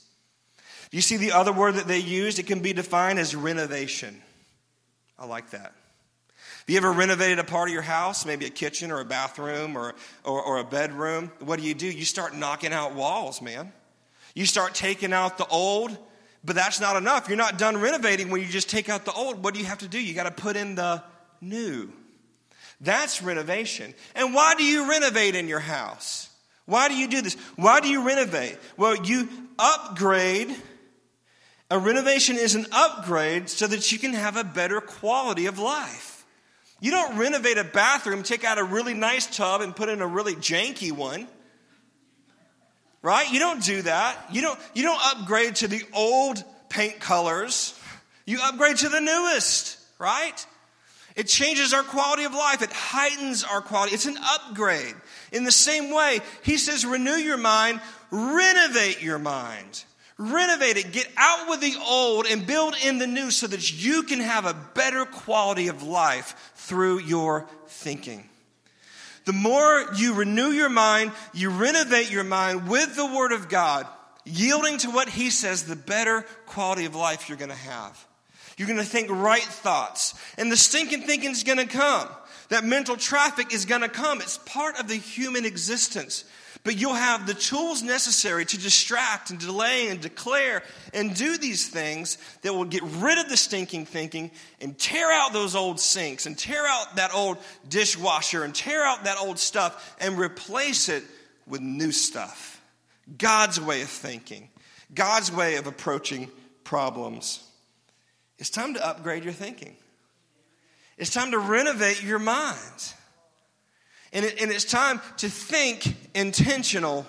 Do 0.90 0.98
you 0.98 1.02
see 1.02 1.16
the 1.16 1.32
other 1.32 1.52
word 1.52 1.74
that 1.74 1.86
they 1.86 1.98
used? 1.98 2.38
It 2.38 2.46
can 2.46 2.60
be 2.60 2.72
defined 2.72 3.18
as 3.18 3.34
renovation. 3.34 4.20
I 5.18 5.26
like 5.26 5.50
that. 5.50 5.72
Have 6.62 6.68
you 6.68 6.76
ever 6.76 6.92
renovated 6.92 7.38
a 7.38 7.44
part 7.44 7.68
of 7.68 7.72
your 7.72 7.82
house, 7.82 8.24
maybe 8.24 8.46
a 8.46 8.50
kitchen 8.50 8.92
or 8.92 9.00
a 9.00 9.04
bathroom 9.04 9.76
or, 9.76 9.94
or, 10.22 10.40
or, 10.40 10.58
a 10.58 10.64
bedroom? 10.64 11.32
What 11.40 11.58
do 11.58 11.66
you 11.66 11.74
do? 11.74 11.86
You 11.86 12.04
start 12.04 12.36
knocking 12.36 12.72
out 12.72 12.94
walls, 12.94 13.42
man. 13.42 13.72
You 14.34 14.46
start 14.46 14.74
taking 14.74 15.12
out 15.12 15.38
the 15.38 15.46
old, 15.46 15.96
but 16.44 16.56
that's 16.56 16.80
not 16.80 16.96
enough. 16.96 17.28
You're 17.28 17.38
not 17.38 17.58
done 17.58 17.76
renovating 17.76 18.30
when 18.30 18.40
you 18.40 18.48
just 18.48 18.68
take 18.68 18.88
out 18.88 19.04
the 19.04 19.12
old. 19.12 19.42
What 19.42 19.54
do 19.54 19.60
you 19.60 19.66
have 19.66 19.78
to 19.78 19.88
do? 19.88 20.00
You 20.00 20.14
got 20.14 20.24
to 20.24 20.42
put 20.42 20.56
in 20.56 20.74
the 20.74 21.02
new. 21.40 21.92
That's 22.80 23.22
renovation. 23.22 23.94
And 24.14 24.34
why 24.34 24.54
do 24.56 24.64
you 24.64 24.90
renovate 24.90 25.36
in 25.36 25.46
your 25.46 25.60
house? 25.60 26.28
Why 26.66 26.88
do 26.88 26.96
you 26.96 27.08
do 27.08 27.22
this? 27.22 27.34
Why 27.56 27.80
do 27.80 27.88
you 27.88 28.06
renovate? 28.06 28.58
Well, 28.76 28.96
you 28.96 29.28
upgrade. 29.58 30.54
A 31.70 31.78
renovation 31.78 32.36
is 32.36 32.54
an 32.54 32.66
upgrade 32.72 33.48
so 33.48 33.66
that 33.66 33.92
you 33.92 33.98
can 33.98 34.12
have 34.12 34.36
a 34.36 34.44
better 34.44 34.80
quality 34.80 35.46
of 35.46 35.58
life. 35.58 36.26
You 36.80 36.90
don't 36.90 37.16
renovate 37.16 37.58
a 37.58 37.64
bathroom, 37.64 38.24
take 38.24 38.42
out 38.42 38.58
a 38.58 38.64
really 38.64 38.94
nice 38.94 39.26
tub 39.26 39.60
and 39.60 39.74
put 39.74 39.88
in 39.88 40.02
a 40.02 40.06
really 40.06 40.34
janky 40.34 40.90
one. 40.90 41.28
Right? 43.02 43.30
You 43.32 43.40
don't 43.40 43.62
do 43.62 43.82
that. 43.82 44.16
You 44.30 44.42
don't, 44.42 44.58
you 44.74 44.84
don't 44.84 45.00
upgrade 45.04 45.56
to 45.56 45.68
the 45.68 45.82
old 45.92 46.42
paint 46.68 47.00
colors. 47.00 47.78
You 48.24 48.38
upgrade 48.40 48.76
to 48.78 48.88
the 48.88 49.00
newest, 49.00 49.78
right? 49.98 50.46
It 51.16 51.26
changes 51.26 51.74
our 51.74 51.82
quality 51.82 52.24
of 52.24 52.32
life. 52.32 52.62
It 52.62 52.72
heightens 52.72 53.44
our 53.44 53.60
quality. 53.60 53.94
It's 53.94 54.06
an 54.06 54.18
upgrade. 54.22 54.94
In 55.32 55.44
the 55.44 55.52
same 55.52 55.92
way, 55.92 56.20
he 56.42 56.56
says, 56.56 56.86
renew 56.86 57.16
your 57.16 57.36
mind, 57.36 57.80
renovate 58.10 59.02
your 59.02 59.18
mind. 59.18 59.84
Renovate 60.18 60.76
it, 60.76 60.92
get 60.92 61.10
out 61.16 61.48
with 61.48 61.60
the 61.60 61.74
old 61.84 62.26
and 62.26 62.46
build 62.46 62.76
in 62.84 62.98
the 62.98 63.06
new 63.06 63.30
so 63.30 63.46
that 63.48 63.82
you 63.82 64.04
can 64.04 64.20
have 64.20 64.46
a 64.46 64.54
better 64.74 65.04
quality 65.04 65.68
of 65.68 65.82
life 65.82 66.52
through 66.54 67.00
your 67.00 67.48
thinking. 67.66 68.28
The 69.24 69.32
more 69.32 69.84
you 69.96 70.14
renew 70.14 70.50
your 70.50 70.68
mind, 70.68 71.12
you 71.32 71.50
renovate 71.50 72.10
your 72.10 72.24
mind 72.24 72.68
with 72.68 72.96
the 72.96 73.06
Word 73.06 73.32
of 73.32 73.48
God, 73.48 73.86
yielding 74.24 74.78
to 74.78 74.90
what 74.90 75.08
He 75.08 75.30
says, 75.30 75.64
the 75.64 75.76
better 75.76 76.22
quality 76.46 76.84
of 76.84 76.94
life 76.94 77.28
you're 77.28 77.38
going 77.38 77.50
to 77.50 77.56
have. 77.56 78.06
You're 78.56 78.68
going 78.68 78.80
to 78.80 78.84
think 78.84 79.10
right 79.10 79.42
thoughts, 79.42 80.14
and 80.36 80.50
the 80.50 80.56
stinking 80.56 81.02
thinking 81.02 81.30
is 81.30 81.42
going 81.42 81.58
to 81.58 81.66
come. 81.66 82.08
That 82.48 82.64
mental 82.64 82.96
traffic 82.96 83.54
is 83.54 83.64
going 83.64 83.80
to 83.80 83.88
come. 83.88 84.20
It's 84.20 84.38
part 84.38 84.78
of 84.78 84.88
the 84.88 84.96
human 84.96 85.44
existence. 85.44 86.24
But 86.64 86.76
you'll 86.76 86.94
have 86.94 87.26
the 87.26 87.34
tools 87.34 87.82
necessary 87.82 88.44
to 88.44 88.58
distract 88.58 89.30
and 89.30 89.38
delay 89.40 89.88
and 89.88 90.00
declare 90.00 90.62
and 90.94 91.14
do 91.14 91.36
these 91.36 91.68
things 91.68 92.18
that 92.42 92.54
will 92.54 92.64
get 92.64 92.82
rid 92.84 93.18
of 93.18 93.28
the 93.28 93.36
stinking 93.36 93.86
thinking 93.86 94.30
and 94.60 94.78
tear 94.78 95.10
out 95.10 95.32
those 95.32 95.56
old 95.56 95.80
sinks 95.80 96.26
and 96.26 96.38
tear 96.38 96.64
out 96.64 96.96
that 96.96 97.12
old 97.14 97.38
dishwasher 97.68 98.44
and 98.44 98.54
tear 98.54 98.84
out 98.84 99.04
that 99.04 99.18
old 99.18 99.40
stuff 99.40 99.96
and 100.00 100.18
replace 100.18 100.88
it 100.88 101.02
with 101.46 101.60
new 101.60 101.90
stuff. 101.90 102.60
God's 103.18 103.60
way 103.60 103.82
of 103.82 103.88
thinking, 103.88 104.48
God's 104.94 105.32
way 105.32 105.56
of 105.56 105.66
approaching 105.66 106.30
problems. 106.62 107.42
It's 108.38 108.50
time 108.50 108.74
to 108.74 108.86
upgrade 108.86 109.24
your 109.24 109.32
thinking. 109.32 109.76
It's 110.96 111.10
time 111.10 111.32
to 111.32 111.38
renovate 111.38 112.04
your 112.04 112.20
mind. 112.20 112.94
And, 114.12 114.26
it, 114.26 114.40
and 114.40 114.50
it's 114.50 114.64
time 114.64 115.00
to 115.18 115.28
think 115.28 115.96
intentional 116.14 117.06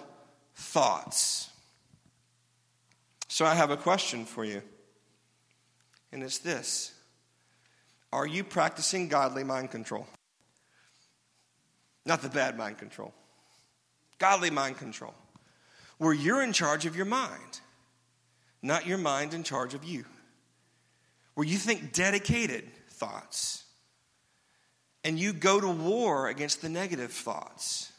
thoughts. 0.55 1.49
So 3.27 3.45
I 3.45 3.55
have 3.55 3.71
a 3.71 3.77
question 3.77 4.25
for 4.25 4.45
you. 4.45 4.61
And 6.11 6.23
it's 6.23 6.37
this 6.37 6.93
Are 8.11 8.27
you 8.27 8.43
practicing 8.43 9.09
godly 9.09 9.43
mind 9.43 9.71
control? 9.71 10.07
Not 12.05 12.21
the 12.21 12.29
bad 12.29 12.57
mind 12.57 12.77
control, 12.77 13.13
godly 14.19 14.49
mind 14.49 14.77
control, 14.77 15.13
where 15.97 16.13
you're 16.13 16.43
in 16.43 16.53
charge 16.53 16.85
of 16.85 16.95
your 16.95 17.05
mind, 17.05 17.61
not 18.61 18.85
your 18.85 18.97
mind 18.97 19.33
in 19.33 19.43
charge 19.43 19.73
of 19.73 19.85
you, 19.85 20.05
where 21.33 21.47
you 21.47 21.57
think 21.57 21.93
dedicated 21.93 22.69
thoughts 22.89 23.62
and 25.03 25.19
you 25.19 25.33
go 25.33 25.59
to 25.59 25.69
war 25.69 26.27
against 26.27 26.61
the 26.61 26.69
negative 26.69 27.11
thoughts. 27.11 27.91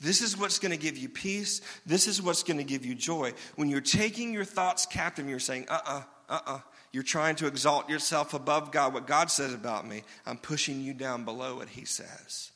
This 0.00 0.22
is 0.22 0.36
what's 0.36 0.58
going 0.58 0.72
to 0.72 0.78
give 0.78 0.96
you 0.96 1.08
peace. 1.08 1.60
This 1.84 2.06
is 2.06 2.22
what's 2.22 2.42
going 2.42 2.56
to 2.56 2.64
give 2.64 2.86
you 2.86 2.94
joy. 2.94 3.34
When 3.56 3.68
you're 3.68 3.82
taking 3.82 4.32
your 4.32 4.44
thoughts 4.44 4.86
captive, 4.86 5.28
you're 5.28 5.38
saying, 5.38 5.66
uh 5.68 5.80
uh-uh, 5.84 6.02
uh, 6.28 6.32
uh 6.32 6.52
uh. 6.54 6.60
You're 6.92 7.02
trying 7.04 7.36
to 7.36 7.46
exalt 7.46 7.88
yourself 7.88 8.34
above 8.34 8.72
God, 8.72 8.94
what 8.94 9.06
God 9.06 9.30
says 9.30 9.54
about 9.54 9.86
me. 9.86 10.02
I'm 10.26 10.38
pushing 10.38 10.80
you 10.80 10.92
down 10.92 11.24
below 11.24 11.56
what 11.56 11.68
He 11.68 11.84
says. 11.84 12.50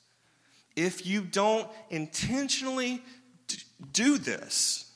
If 0.74 1.06
you 1.06 1.20
don't 1.20 1.68
intentionally 1.90 3.00
do 3.92 4.18
this, 4.18 4.90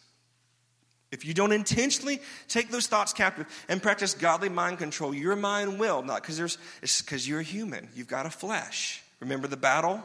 if 1.11 1.25
you 1.25 1.33
don't 1.33 1.53
intentionally 1.53 2.21
take 2.49 2.71
those 2.71 2.87
thoughts 2.87 3.12
captive 3.12 3.47
and 3.68 3.83
practice 3.83 4.14
godly 4.14 4.49
mind 4.49 4.79
control, 4.79 5.14
your 5.14 5.37
mind 5.37 5.79
will 5.79 6.03
not 6.03 6.23
because 6.23 6.37
there's 6.37 6.59
it's 6.83 7.01
because 7.01 7.27
you're 7.27 7.42
human. 7.42 7.88
You've 7.94 8.09
got 8.09 8.27
a 8.27 8.31
flesh. 8.31 9.03
Remember 9.21 9.49
the 9.49 9.57
battle? 9.57 10.03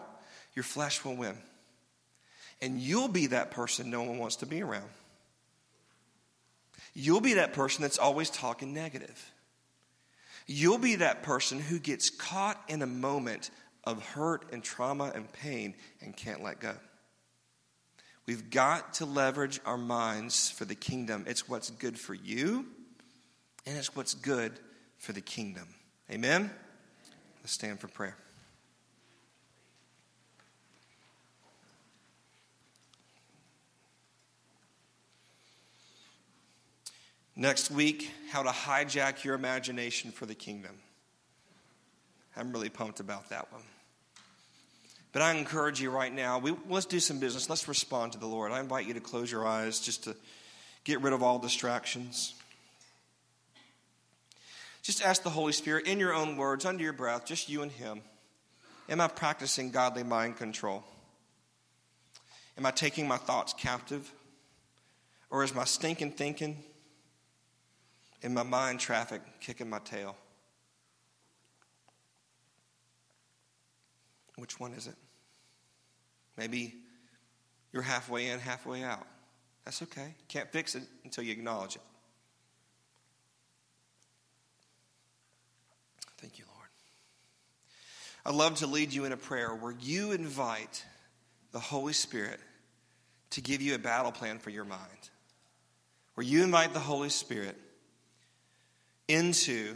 Your 0.55 0.63
flesh 0.63 1.03
will 1.03 1.15
win. 1.15 1.37
And 2.61 2.79
you'll 2.79 3.09
be 3.09 3.27
that 3.27 3.51
person 3.51 3.89
no 3.89 4.03
one 4.03 4.17
wants 4.17 4.37
to 4.37 4.45
be 4.45 4.61
around. 4.61 4.89
You'll 6.93 7.21
be 7.21 7.33
that 7.35 7.53
person 7.53 7.81
that's 7.81 7.97
always 7.97 8.29
talking 8.29 8.73
negative. 8.73 9.31
You'll 10.45 10.77
be 10.77 10.95
that 10.95 11.23
person 11.23 11.59
who 11.59 11.79
gets 11.79 12.09
caught 12.09 12.61
in 12.67 12.81
a 12.81 12.87
moment 12.87 13.49
of 13.83 14.03
hurt 14.05 14.45
and 14.51 14.63
trauma 14.63 15.11
and 15.13 15.31
pain 15.33 15.73
and 16.01 16.15
can't 16.15 16.43
let 16.43 16.59
go. 16.59 16.73
We've 18.25 18.49
got 18.49 18.93
to 18.95 19.05
leverage 19.05 19.59
our 19.65 19.77
minds 19.77 20.49
for 20.49 20.65
the 20.65 20.75
kingdom. 20.75 21.25
It's 21.27 21.49
what's 21.49 21.69
good 21.69 21.99
for 21.99 22.13
you, 22.13 22.65
and 23.65 23.77
it's 23.77 23.95
what's 23.95 24.13
good 24.13 24.53
for 24.97 25.11
the 25.11 25.21
kingdom. 25.21 25.67
Amen? 26.09 26.49
Let's 27.41 27.51
stand 27.51 27.79
for 27.79 27.89
prayer. 27.89 28.15
Next 37.35 37.71
week, 37.71 38.11
how 38.29 38.43
to 38.43 38.51
hijack 38.51 39.23
your 39.23 39.33
imagination 39.33 40.11
for 40.11 40.25
the 40.25 40.35
kingdom. 40.35 40.77
I'm 42.37 42.51
really 42.51 42.69
pumped 42.69 42.99
about 42.99 43.29
that 43.29 43.51
one. 43.51 43.63
But 45.13 45.21
I 45.21 45.33
encourage 45.35 45.79
you 45.79 45.91
right 45.91 46.11
now, 46.11 46.39
we, 46.39 46.55
let's 46.67 46.87
do 46.87 46.99
some 46.99 47.19
business. 47.19 47.47
Let's 47.47 47.67
respond 47.67 48.13
to 48.13 48.19
the 48.19 48.25
Lord. 48.25 48.51
I 48.51 48.59
invite 48.59 48.87
you 48.87 48.95
to 48.95 48.99
close 48.99 49.31
your 49.31 49.47
eyes 49.47 49.79
just 49.79 50.03
to 50.05 50.15
get 50.83 51.01
rid 51.01 51.13
of 51.13 51.21
all 51.21 51.37
distractions. 51.37 52.33
Just 54.81 55.03
ask 55.03 55.21
the 55.21 55.29
Holy 55.29 55.53
Spirit 55.53 55.85
in 55.85 55.99
your 55.99 56.13
own 56.13 56.35
words, 56.35 56.65
under 56.65 56.83
your 56.83 56.93
breath, 56.93 57.25
just 57.25 57.47
you 57.47 57.61
and 57.61 57.71
Him. 57.71 58.01
Am 58.89 58.99
I 58.99 59.07
practicing 59.07 59.69
godly 59.69 60.03
mind 60.03 60.37
control? 60.37 60.83
Am 62.57 62.65
I 62.65 62.71
taking 62.71 63.07
my 63.07 63.17
thoughts 63.17 63.53
captive? 63.53 64.11
Or 65.29 65.43
is 65.43 65.53
my 65.53 65.63
stinking 65.63 66.11
thinking 66.11 66.57
in 68.23 68.33
my 68.33 68.43
mind 68.43 68.79
traffic 68.79 69.21
kicking 69.39 69.69
my 69.69 69.79
tail? 69.79 70.17
Which 74.37 74.59
one 74.59 74.73
is 74.73 74.87
it? 74.87 74.95
Maybe 76.37 76.75
you're 77.71 77.81
halfway 77.81 78.27
in, 78.27 78.39
halfway 78.39 78.83
out. 78.83 79.05
That's 79.65 79.81
okay. 79.83 80.15
Can't 80.27 80.51
fix 80.51 80.75
it 80.75 80.83
until 81.03 81.23
you 81.23 81.31
acknowledge 81.31 81.75
it. 81.75 81.81
Thank 86.17 86.39
you, 86.39 86.45
Lord. 86.55 86.69
I'd 88.25 88.35
love 88.35 88.55
to 88.59 88.67
lead 88.67 88.93
you 88.93 89.05
in 89.05 89.11
a 89.11 89.17
prayer 89.17 89.53
where 89.53 89.75
you 89.79 90.11
invite 90.11 90.85
the 91.51 91.59
Holy 91.59 91.93
Spirit 91.93 92.39
to 93.31 93.41
give 93.41 93.61
you 93.61 93.75
a 93.75 93.79
battle 93.79 94.11
plan 94.11 94.39
for 94.39 94.49
your 94.49 94.65
mind. 94.65 95.09
Where 96.15 96.25
you 96.25 96.43
invite 96.43 96.73
the 96.73 96.79
Holy 96.79 97.09
Spirit 97.09 97.57
into 99.07 99.75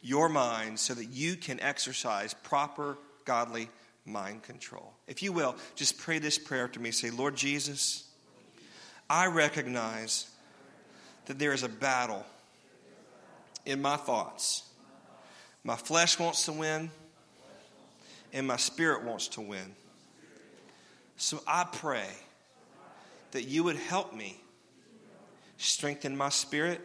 your 0.00 0.28
mind 0.28 0.78
so 0.78 0.94
that 0.94 1.06
you 1.06 1.36
can 1.36 1.60
exercise 1.60 2.34
proper 2.34 2.98
godly 3.24 3.68
mind 4.04 4.42
control. 4.42 4.92
If 5.06 5.22
you 5.22 5.32
will, 5.32 5.54
just 5.74 5.98
pray 5.98 6.18
this 6.18 6.38
prayer 6.38 6.68
to 6.68 6.80
me. 6.80 6.90
Say, 6.90 7.10
Lord 7.10 7.36
Jesus, 7.36 8.08
I 9.08 9.26
recognize 9.26 10.28
that 11.26 11.38
there 11.38 11.52
is 11.52 11.62
a 11.62 11.68
battle 11.68 12.24
in 13.64 13.80
my 13.80 13.96
thoughts. 13.96 14.64
My 15.64 15.76
flesh 15.76 16.18
wants 16.18 16.44
to 16.46 16.52
win, 16.52 16.90
and 18.32 18.46
my 18.46 18.56
spirit 18.56 19.04
wants 19.04 19.28
to 19.28 19.40
win. 19.40 19.76
So 21.16 21.40
I 21.46 21.64
pray 21.70 22.08
that 23.30 23.44
you 23.44 23.64
would 23.64 23.76
help 23.76 24.14
me 24.14 24.40
strengthen 25.58 26.16
my 26.16 26.28
spirit 26.28 26.80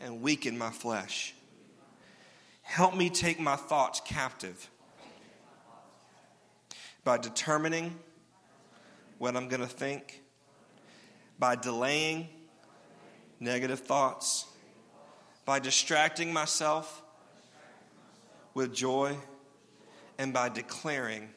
and 0.00 0.20
weaken 0.20 0.58
my 0.58 0.70
flesh. 0.70 1.34
Help 2.62 2.96
me 2.96 3.08
take 3.08 3.38
my 3.38 3.54
thoughts 3.54 4.00
captive 4.04 4.68
by 7.06 7.16
determining 7.16 7.96
what 9.18 9.36
I'm 9.36 9.46
going 9.46 9.60
to 9.60 9.68
think, 9.68 10.24
by 11.38 11.54
delaying 11.54 12.28
negative 13.38 13.78
thoughts, 13.78 14.44
by 15.44 15.60
distracting 15.60 16.32
myself 16.32 17.04
with 18.54 18.74
joy, 18.74 19.16
and 20.18 20.32
by 20.32 20.48
declaring 20.48 21.28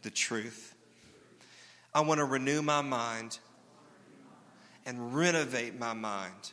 the 0.00 0.08
truth. 0.08 0.74
I 1.94 2.00
want 2.00 2.16
to 2.16 2.24
renew 2.24 2.62
my 2.62 2.80
mind 2.80 3.38
and 4.86 5.14
renovate 5.14 5.78
my 5.78 5.92
mind. 5.92 6.52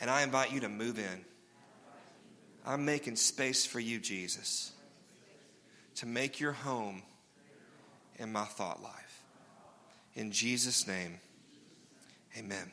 And 0.00 0.08
I 0.08 0.22
invite 0.22 0.52
you 0.52 0.60
to 0.60 0.68
move 0.68 1.00
in. 1.00 1.24
I'm 2.64 2.84
making 2.84 3.16
space 3.16 3.66
for 3.66 3.80
you, 3.80 3.98
Jesus 3.98 4.70
to 6.00 6.06
make 6.06 6.40
your 6.40 6.52
home 6.52 7.02
in 8.18 8.32
my 8.32 8.46
thought 8.46 8.82
life. 8.82 9.22
In 10.14 10.32
Jesus' 10.32 10.86
name, 10.88 11.20
amen. 12.38 12.72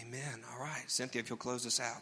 Amen. 0.00 0.40
All 0.50 0.58
right. 0.58 0.84
Cynthia, 0.86 1.20
if 1.20 1.28
you'll 1.28 1.36
close 1.36 1.64
this 1.64 1.80
out. 1.80 2.00